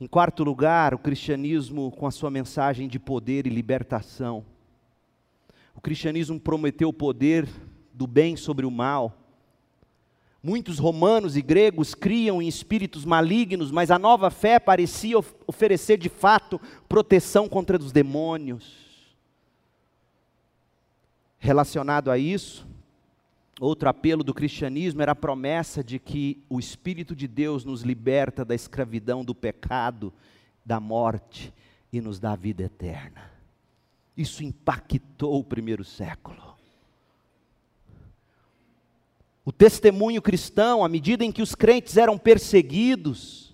[0.00, 4.44] Em quarto lugar, o cristianismo com a sua mensagem de poder e libertação.
[5.74, 7.48] O cristianismo prometeu o poder
[7.92, 9.23] do bem sobre o mal.
[10.46, 15.16] Muitos romanos e gregos criam em espíritos malignos, mas a nova fé parecia
[15.46, 18.84] oferecer de fato proteção contra os demônios.
[21.38, 22.66] Relacionado a isso,
[23.58, 28.44] outro apelo do cristianismo era a promessa de que o Espírito de Deus nos liberta
[28.44, 30.12] da escravidão, do pecado,
[30.62, 31.54] da morte
[31.90, 33.30] e nos dá a vida eterna.
[34.14, 36.53] Isso impactou o primeiro século.
[39.44, 43.52] O testemunho cristão, à medida em que os crentes eram perseguidos,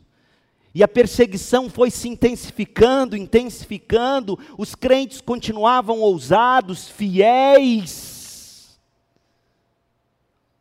[0.73, 7.91] e a perseguição foi se intensificando, intensificando, os crentes continuavam ousados, fiéis,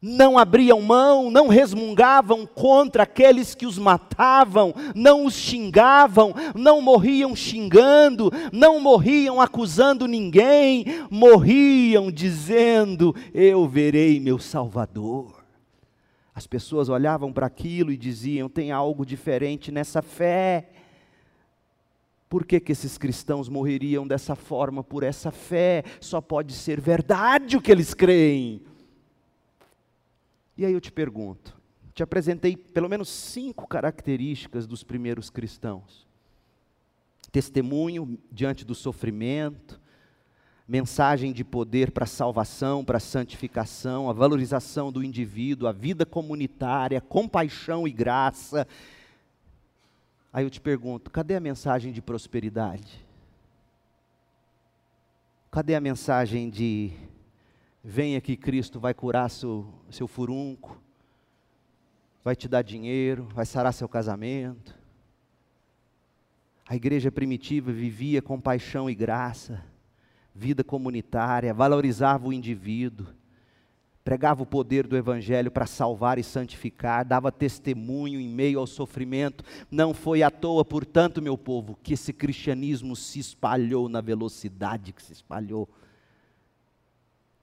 [0.02, 7.36] não abriam mão, não resmungavam contra aqueles que os matavam, não os xingavam, não morriam
[7.36, 15.44] xingando, não morriam acusando ninguém, morriam dizendo: Eu verei meu Salvador.
[16.34, 20.70] As pessoas olhavam para aquilo e diziam: Tem algo diferente nessa fé.
[22.30, 25.84] Por que, que esses cristãos morreriam dessa forma por essa fé?
[26.00, 28.62] Só pode ser verdade o que eles creem.
[30.60, 31.58] E aí eu te pergunto:
[31.94, 36.06] te apresentei pelo menos cinco características dos primeiros cristãos:
[37.32, 39.80] testemunho diante do sofrimento,
[40.68, 47.88] mensagem de poder para salvação, para santificação, a valorização do indivíduo, a vida comunitária, compaixão
[47.88, 48.68] e graça.
[50.34, 53.00] Aí eu te pergunto: cadê a mensagem de prosperidade?
[55.50, 56.92] Cadê a mensagem de
[57.92, 60.80] Venha que Cristo vai curar seu, seu furunco,
[62.24, 64.78] vai te dar dinheiro, vai sarar seu casamento.
[66.68, 69.66] A igreja primitiva vivia com paixão e graça,
[70.36, 73.08] vida comunitária, valorizava o indivíduo,
[74.04, 79.44] pregava o poder do Evangelho para salvar e santificar, dava testemunho em meio ao sofrimento.
[79.72, 85.02] Não foi à toa, portanto, meu povo, que esse cristianismo se espalhou na velocidade que
[85.02, 85.68] se espalhou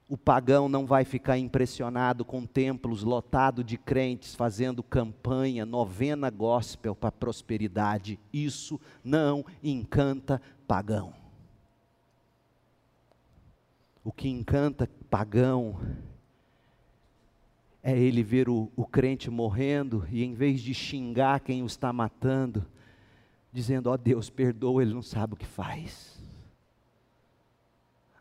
[0.09, 6.95] o pagão não vai ficar impressionado com templos lotados de crentes fazendo campanha, novena gospel
[6.95, 8.19] para prosperidade.
[8.33, 11.13] Isso não encanta pagão.
[14.05, 15.77] O que encanta pagão
[17.83, 21.93] é ele ver o, o crente morrendo e, em vez de xingar quem o está
[21.93, 22.65] matando,
[23.53, 26.16] dizendo: Ó oh, Deus, perdoa, ele não sabe o que faz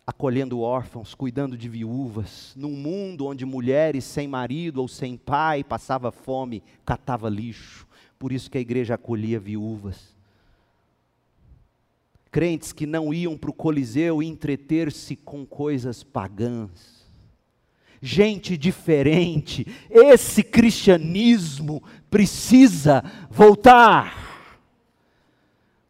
[0.06, 6.12] acolhendo órfãos, cuidando de viúvas, num mundo onde mulheres sem marido ou sem pai passava
[6.12, 7.88] fome, catava lixo.
[8.20, 10.16] Por isso que a igreja acolhia viúvas.
[12.32, 17.06] Crentes que não iam para o Coliseu entreter-se com coisas pagãs.
[18.02, 19.66] Gente diferente.
[19.90, 24.25] Esse cristianismo precisa voltar.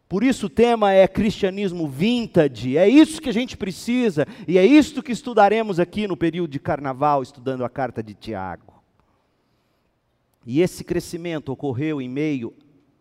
[0.08, 2.76] Por isso o tema é cristianismo vintage.
[2.76, 6.60] É isso que a gente precisa e é isso que estudaremos aqui no período de
[6.60, 8.82] carnaval, estudando a carta de Tiago.
[10.46, 12.54] E esse crescimento ocorreu em meio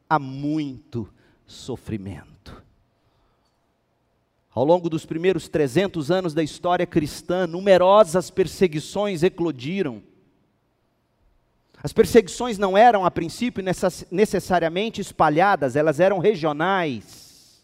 [0.10, 1.08] a muito
[1.46, 2.64] sofrimento.
[4.52, 10.02] Ao longo dos primeiros 300 anos da história cristã, numerosas perseguições eclodiram.
[11.86, 13.64] As perseguições não eram, a princípio,
[14.10, 17.64] necessariamente espalhadas, elas eram regionais.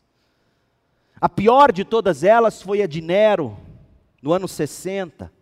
[1.20, 3.58] A pior de todas elas foi a de Nero,
[4.22, 5.34] no ano 60.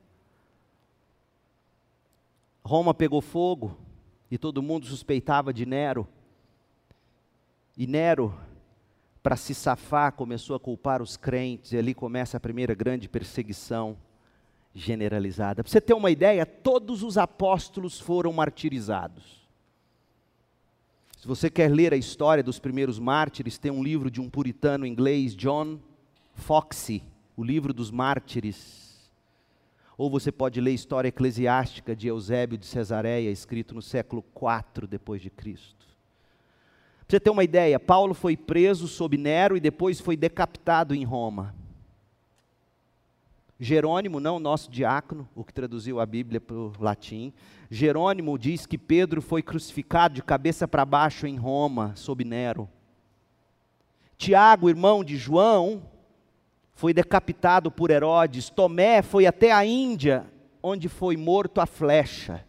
[2.63, 3.77] Roma pegou fogo
[4.31, 6.07] e todo mundo suspeitava de Nero.
[7.75, 8.33] E Nero,
[9.21, 13.97] para se safar, começou a culpar os crentes, e ali começa a primeira grande perseguição
[14.73, 15.63] generalizada.
[15.63, 19.39] Para você ter uma ideia, todos os apóstolos foram martirizados.
[21.17, 24.85] Se você quer ler a história dos primeiros mártires, tem um livro de um puritano
[24.85, 25.77] inglês, John
[26.33, 27.03] Foxy,
[27.35, 29.11] o livro dos mártires.
[29.97, 34.87] Ou você pode ler a história eclesiástica de Eusébio de Cesareia, escrito no século IV
[34.87, 35.85] depois de Cristo.
[37.05, 41.03] Para você ter uma ideia, Paulo foi preso sob Nero e depois foi decapitado em
[41.03, 41.53] Roma.
[43.59, 47.33] Jerônimo, não o nosso diácono, o que traduziu a Bíblia para o latim,
[47.69, 52.69] Jerônimo diz que Pedro foi crucificado de cabeça para baixo em Roma, sob Nero.
[54.17, 55.83] Tiago, irmão de João,
[56.73, 58.49] foi decapitado por Herodes.
[58.49, 60.25] Tomé foi até a Índia,
[60.63, 62.45] onde foi morto a flecha.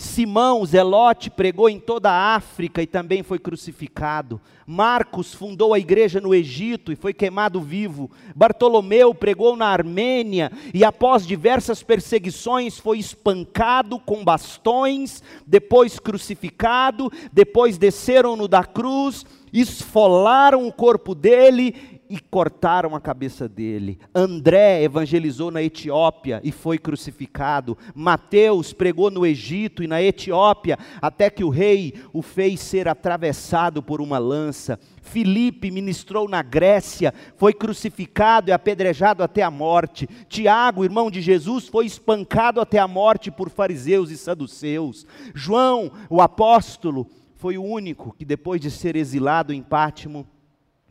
[0.00, 4.40] Simão, Zelote, pregou em toda a África e também foi crucificado.
[4.66, 8.10] Marcos fundou a igreja no Egito e foi queimado vivo.
[8.34, 17.76] Bartolomeu pregou na Armênia e, após diversas perseguições, foi espancado com bastões, depois crucificado, depois
[17.76, 23.96] desceram-no da cruz, esfolaram o corpo dele e cortaram a cabeça dele.
[24.12, 27.78] André evangelizou na Etiópia e foi crucificado.
[27.94, 33.80] Mateus pregou no Egito e na Etiópia, até que o rei o fez ser atravessado
[33.80, 34.76] por uma lança.
[35.00, 40.08] Filipe ministrou na Grécia, foi crucificado e apedrejado até a morte.
[40.28, 45.06] Tiago, irmão de Jesus, foi espancado até a morte por fariseus e saduceus.
[45.32, 47.06] João, o apóstolo,
[47.36, 50.26] foi o único que depois de ser exilado em Pátimo,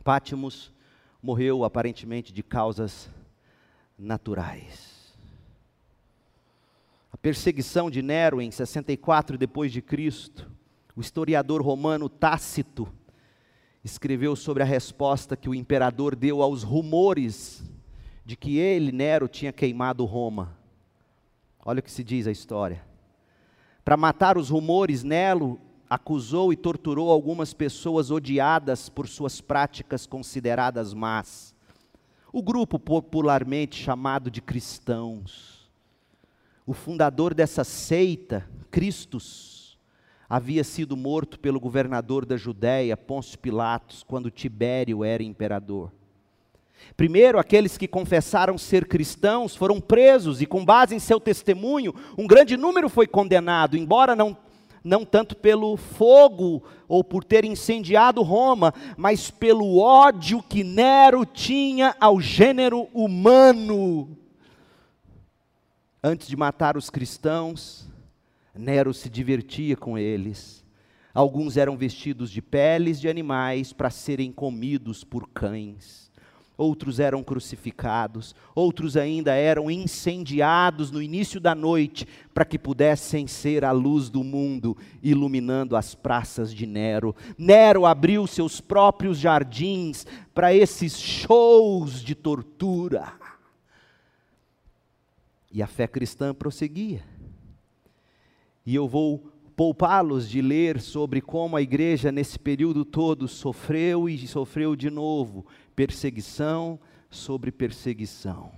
[0.02, 0.72] Pátimos,
[1.22, 3.10] morreu aparentemente de causas
[3.98, 5.14] naturais.
[7.12, 10.50] A perseguição de Nero em 64 depois de Cristo,
[10.96, 12.88] o historiador romano Tácito
[13.82, 17.62] escreveu sobre a resposta que o imperador deu aos rumores
[18.24, 20.56] de que ele, Nero, tinha queimado Roma.
[21.64, 22.84] Olha o que se diz a história.
[23.84, 25.58] Para matar os rumores, Nero
[25.90, 31.52] acusou e torturou algumas pessoas odiadas por suas práticas consideradas más.
[32.32, 35.68] O grupo popularmente chamado de cristãos.
[36.64, 39.76] O fundador dessa seita, Cristos,
[40.28, 45.90] havia sido morto pelo governador da Judéia, Pôncio Pilatos, quando Tibério era imperador.
[46.96, 52.28] Primeiro, aqueles que confessaram ser cristãos foram presos e, com base em seu testemunho, um
[52.28, 54.36] grande número foi condenado, embora não
[54.82, 61.94] não tanto pelo fogo ou por ter incendiado Roma, mas pelo ódio que Nero tinha
[62.00, 64.16] ao gênero humano.
[66.02, 67.86] Antes de matar os cristãos,
[68.54, 70.64] Nero se divertia com eles.
[71.12, 75.99] Alguns eram vestidos de peles de animais para serem comidos por cães
[76.60, 83.64] outros eram crucificados, outros ainda eram incendiados no início da noite, para que pudessem ser
[83.64, 87.16] a luz do mundo, iluminando as praças de Nero.
[87.38, 93.14] Nero abriu seus próprios jardins para esses shows de tortura.
[95.50, 97.02] E a fé cristã prosseguia.
[98.66, 104.26] E eu vou poupá-los de ler sobre como a igreja nesse período todo sofreu e
[104.26, 105.46] sofreu de novo
[105.80, 106.78] perseguição
[107.08, 108.52] sobre perseguição.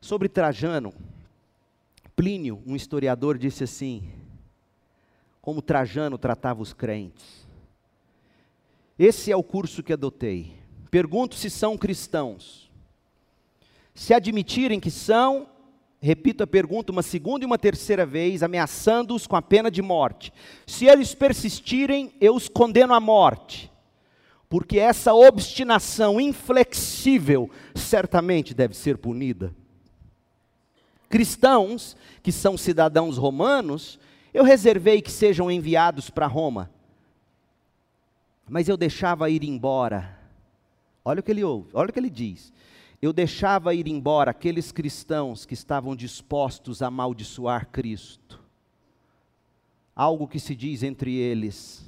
[0.00, 0.94] Sobre Trajano,
[2.14, 4.10] Plínio, um historiador, disse assim:
[5.42, 7.46] como Trajano tratava os crentes.
[8.98, 10.54] Esse é o curso que adotei.
[10.90, 12.70] Pergunto se são cristãos.
[13.94, 15.50] Se admitirem que são,
[16.00, 20.32] repito a pergunta uma segunda e uma terceira vez, ameaçando-os com a pena de morte.
[20.66, 23.70] Se eles persistirem, eu os condeno à morte
[24.48, 29.54] porque essa obstinação inflexível certamente deve ser punida.
[31.08, 33.98] Cristãos que são cidadãos romanos,
[34.32, 36.70] eu reservei que sejam enviados para Roma,
[38.48, 40.16] mas eu deixava ir embora.
[41.04, 42.52] Olha o que ele ouve, olha o que ele diz.
[43.00, 48.42] Eu deixava ir embora aqueles cristãos que estavam dispostos a amaldiçoar Cristo.
[49.94, 51.84] Algo que se diz entre eles: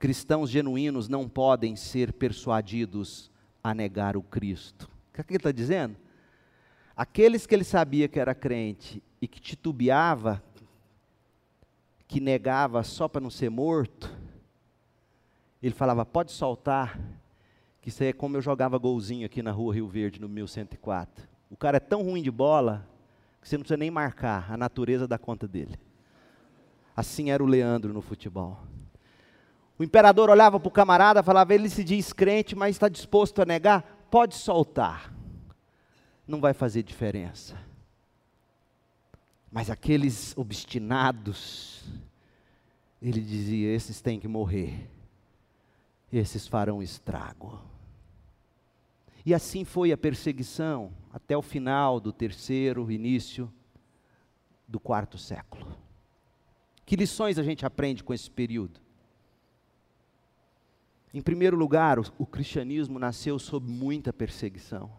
[0.00, 3.30] cristãos genuínos não podem ser persuadidos
[3.62, 4.90] a negar o Cristo.
[5.10, 5.94] O que, é ele está dizendo?
[6.96, 10.42] Aqueles que ele sabia que era crente, e que titubeava,
[12.08, 14.10] que negava só para não ser morto,
[15.62, 16.98] ele falava: pode soltar,
[17.82, 21.28] que isso é como eu jogava golzinho aqui na rua Rio Verde, no 1104.
[21.50, 22.88] O cara é tão ruim de bola
[23.42, 25.78] que você não precisa nem marcar, a natureza dá conta dele.
[26.96, 28.58] Assim era o Leandro no futebol.
[29.80, 33.46] O imperador olhava para o camarada, falava: ele se diz crente, mas está disposto a
[33.46, 34.04] negar?
[34.10, 35.10] Pode soltar,
[36.28, 37.56] não vai fazer diferença.
[39.50, 41.82] Mas aqueles obstinados,
[43.00, 44.86] ele dizia: esses têm que morrer,
[46.12, 47.58] esses farão estrago.
[49.24, 53.50] E assim foi a perseguição até o final do terceiro, início
[54.68, 55.74] do quarto século.
[56.84, 58.78] Que lições a gente aprende com esse período?
[61.12, 64.90] Em primeiro lugar, o, o cristianismo nasceu sob muita perseguição.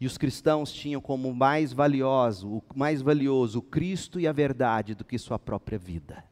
[0.00, 4.94] E os cristãos tinham como mais valioso, o mais valioso, o Cristo e a verdade
[4.94, 6.24] do que sua própria vida.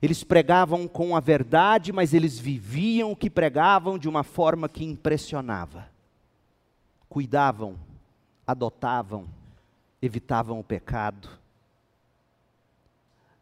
[0.00, 4.84] Eles pregavam com a verdade, mas eles viviam o que pregavam de uma forma que
[4.84, 5.88] impressionava.
[7.08, 7.76] Cuidavam,
[8.46, 9.26] adotavam,
[10.00, 11.28] evitavam o pecado.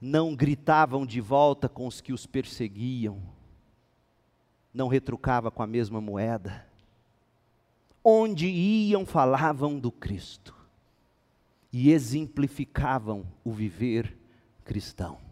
[0.01, 3.22] Não gritavam de volta com os que os perseguiam.
[4.72, 6.66] Não retrucava com a mesma moeda.
[8.05, 10.55] Onde iam, falavam do Cristo
[11.72, 14.16] e exemplificavam o viver
[14.64, 15.26] cristão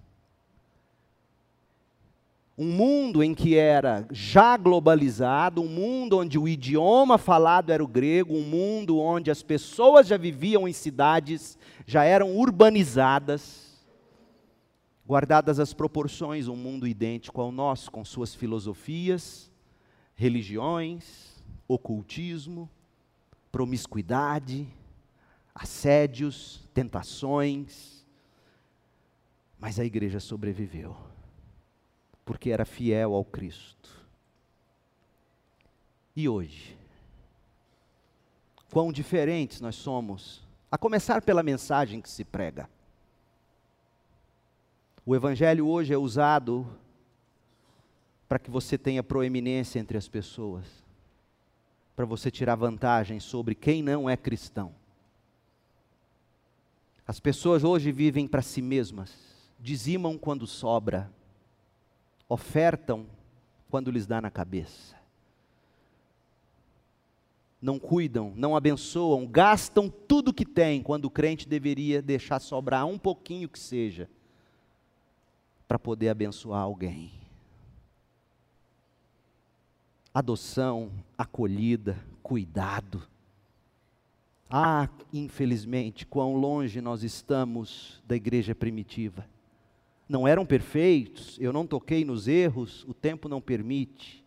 [2.57, 7.89] um mundo em que era já globalizado, um mundo onde o idioma falado era o
[7.89, 13.64] grego, um mundo onde as pessoas já viviam em cidades, já eram urbanizadas,
[15.07, 19.51] guardadas as proporções, um mundo idêntico ao nosso, com suas filosofias,
[20.15, 22.69] religiões, ocultismo,
[23.53, 24.67] promiscuidade,
[25.55, 28.05] assédios, tentações,
[29.59, 30.97] mas a igreja sobreviveu
[32.25, 33.91] porque era fiel ao Cristo.
[36.17, 36.77] E hoje?
[38.71, 42.69] Quão diferentes nós somos, a começar pela mensagem que se prega.
[45.07, 46.67] O Evangelho hoje é usado
[48.27, 50.65] para que você tenha proeminência entre as pessoas,
[51.95, 54.75] para você tirar vantagem sobre quem não é cristão.
[57.07, 59.15] As pessoas hoje vivem para si mesmas,
[59.61, 61.13] dizimam quando sobra,
[62.27, 63.07] ofertam
[63.69, 64.97] quando lhes dá na cabeça.
[67.61, 72.99] Não cuidam, não abençoam, gastam tudo que têm, quando o crente deveria deixar sobrar um
[72.99, 74.09] pouquinho que seja,
[75.75, 77.11] para poder abençoar alguém.
[80.15, 83.03] Adoção, acolhida, cuidado.
[84.49, 89.27] Ah, infelizmente, quão longe nós estamos da igreja primitiva
[90.09, 94.25] não eram perfeitos, eu não toquei nos erros, o tempo não permite.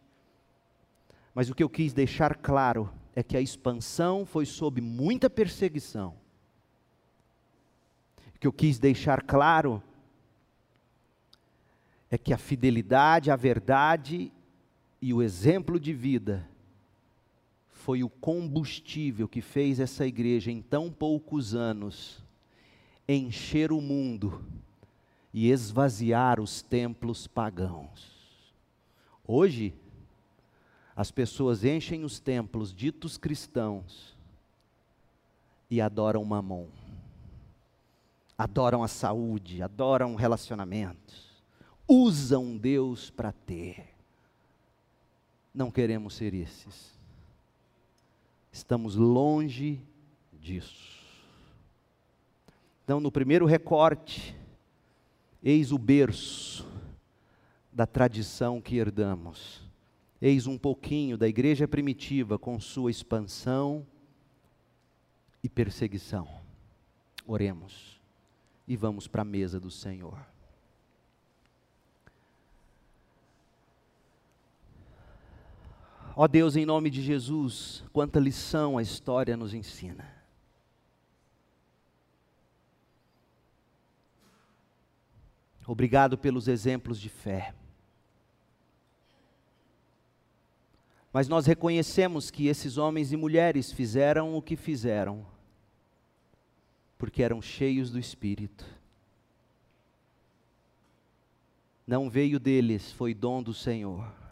[1.34, 6.14] Mas o que eu quis deixar claro é que a expansão foi sob muita perseguição.
[8.36, 9.82] O que eu quis deixar claro
[12.10, 14.32] é que a fidelidade, a verdade
[15.02, 16.48] e o exemplo de vida
[17.70, 22.24] foi o combustível que fez essa igreja em tão poucos anos
[23.08, 24.44] encher o mundo
[25.34, 28.18] e esvaziar os templos pagãos.
[29.26, 29.74] Hoje,
[30.96, 34.18] as pessoas enchem os templos ditos cristãos
[35.70, 36.68] e adoram mamon.
[38.38, 41.27] Adoram a saúde, adoram relacionamentos.
[41.88, 43.86] Usam Deus para ter.
[45.54, 46.98] Não queremos ser esses.
[48.52, 49.82] Estamos longe
[50.34, 50.98] disso.
[52.84, 54.36] Então, no primeiro recorte,
[55.44, 56.68] Eis o berço
[57.72, 59.62] da tradição que herdamos.
[60.22, 63.86] Eis um pouquinho da igreja primitiva com sua expansão
[65.44, 66.28] e perseguição.
[67.26, 67.98] Oremos
[68.68, 70.18] e vamos para a mesa do Senhor.
[76.20, 80.12] Ó Deus, em nome de Jesus, quanta lição a história nos ensina.
[85.68, 87.54] Obrigado pelos exemplos de fé.
[91.14, 95.24] Mas nós reconhecemos que esses homens e mulheres fizeram o que fizeram,
[96.98, 98.66] porque eram cheios do Espírito.
[101.86, 104.27] Não veio deles, foi dom do Senhor.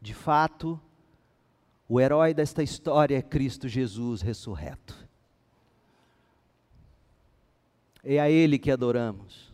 [0.00, 0.80] De fato,
[1.88, 5.06] O herói desta história é Cristo Jesus ressurreto.
[8.02, 9.52] É a Ele que adoramos.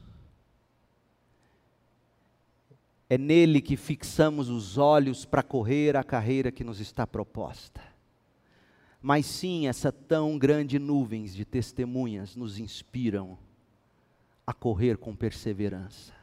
[3.08, 7.82] É nele que fixamos os olhos para correr a carreira que nos está proposta.
[9.02, 13.36] Mas sim, essa tão grande nuvens de testemunhas nos inspiram
[14.46, 16.14] a correr com perseverança.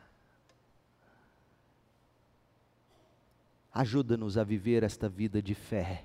[3.80, 6.04] Ajuda-nos a viver esta vida de fé.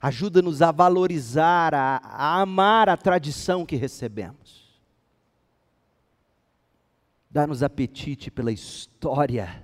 [0.00, 4.80] Ajuda-nos a valorizar, a, a, amar a tradição que recebemos.
[7.30, 9.62] Dá-nos apetite pela história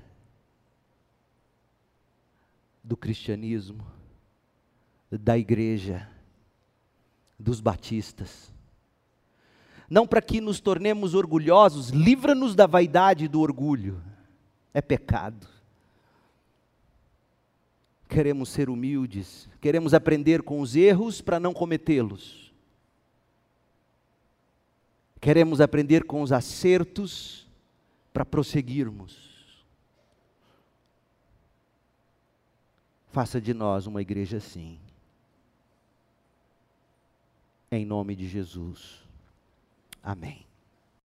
[2.85, 3.87] do cristianismo,
[5.11, 6.07] da igreja,
[7.39, 8.53] dos batistas.
[9.89, 14.03] Não para que nos tornemos orgulhosos, livra-nos da vaidade e do orgulho.
[14.75, 15.62] É pecado.
[18.13, 22.53] Queremos ser humildes, queremos aprender com os erros para não cometê-los.
[25.19, 27.49] Queremos aprender com os acertos
[28.13, 29.65] para prosseguirmos.
[33.11, 34.79] Faça de nós uma igreja assim.
[37.71, 39.03] Em nome de Jesus.
[40.03, 40.45] Amém.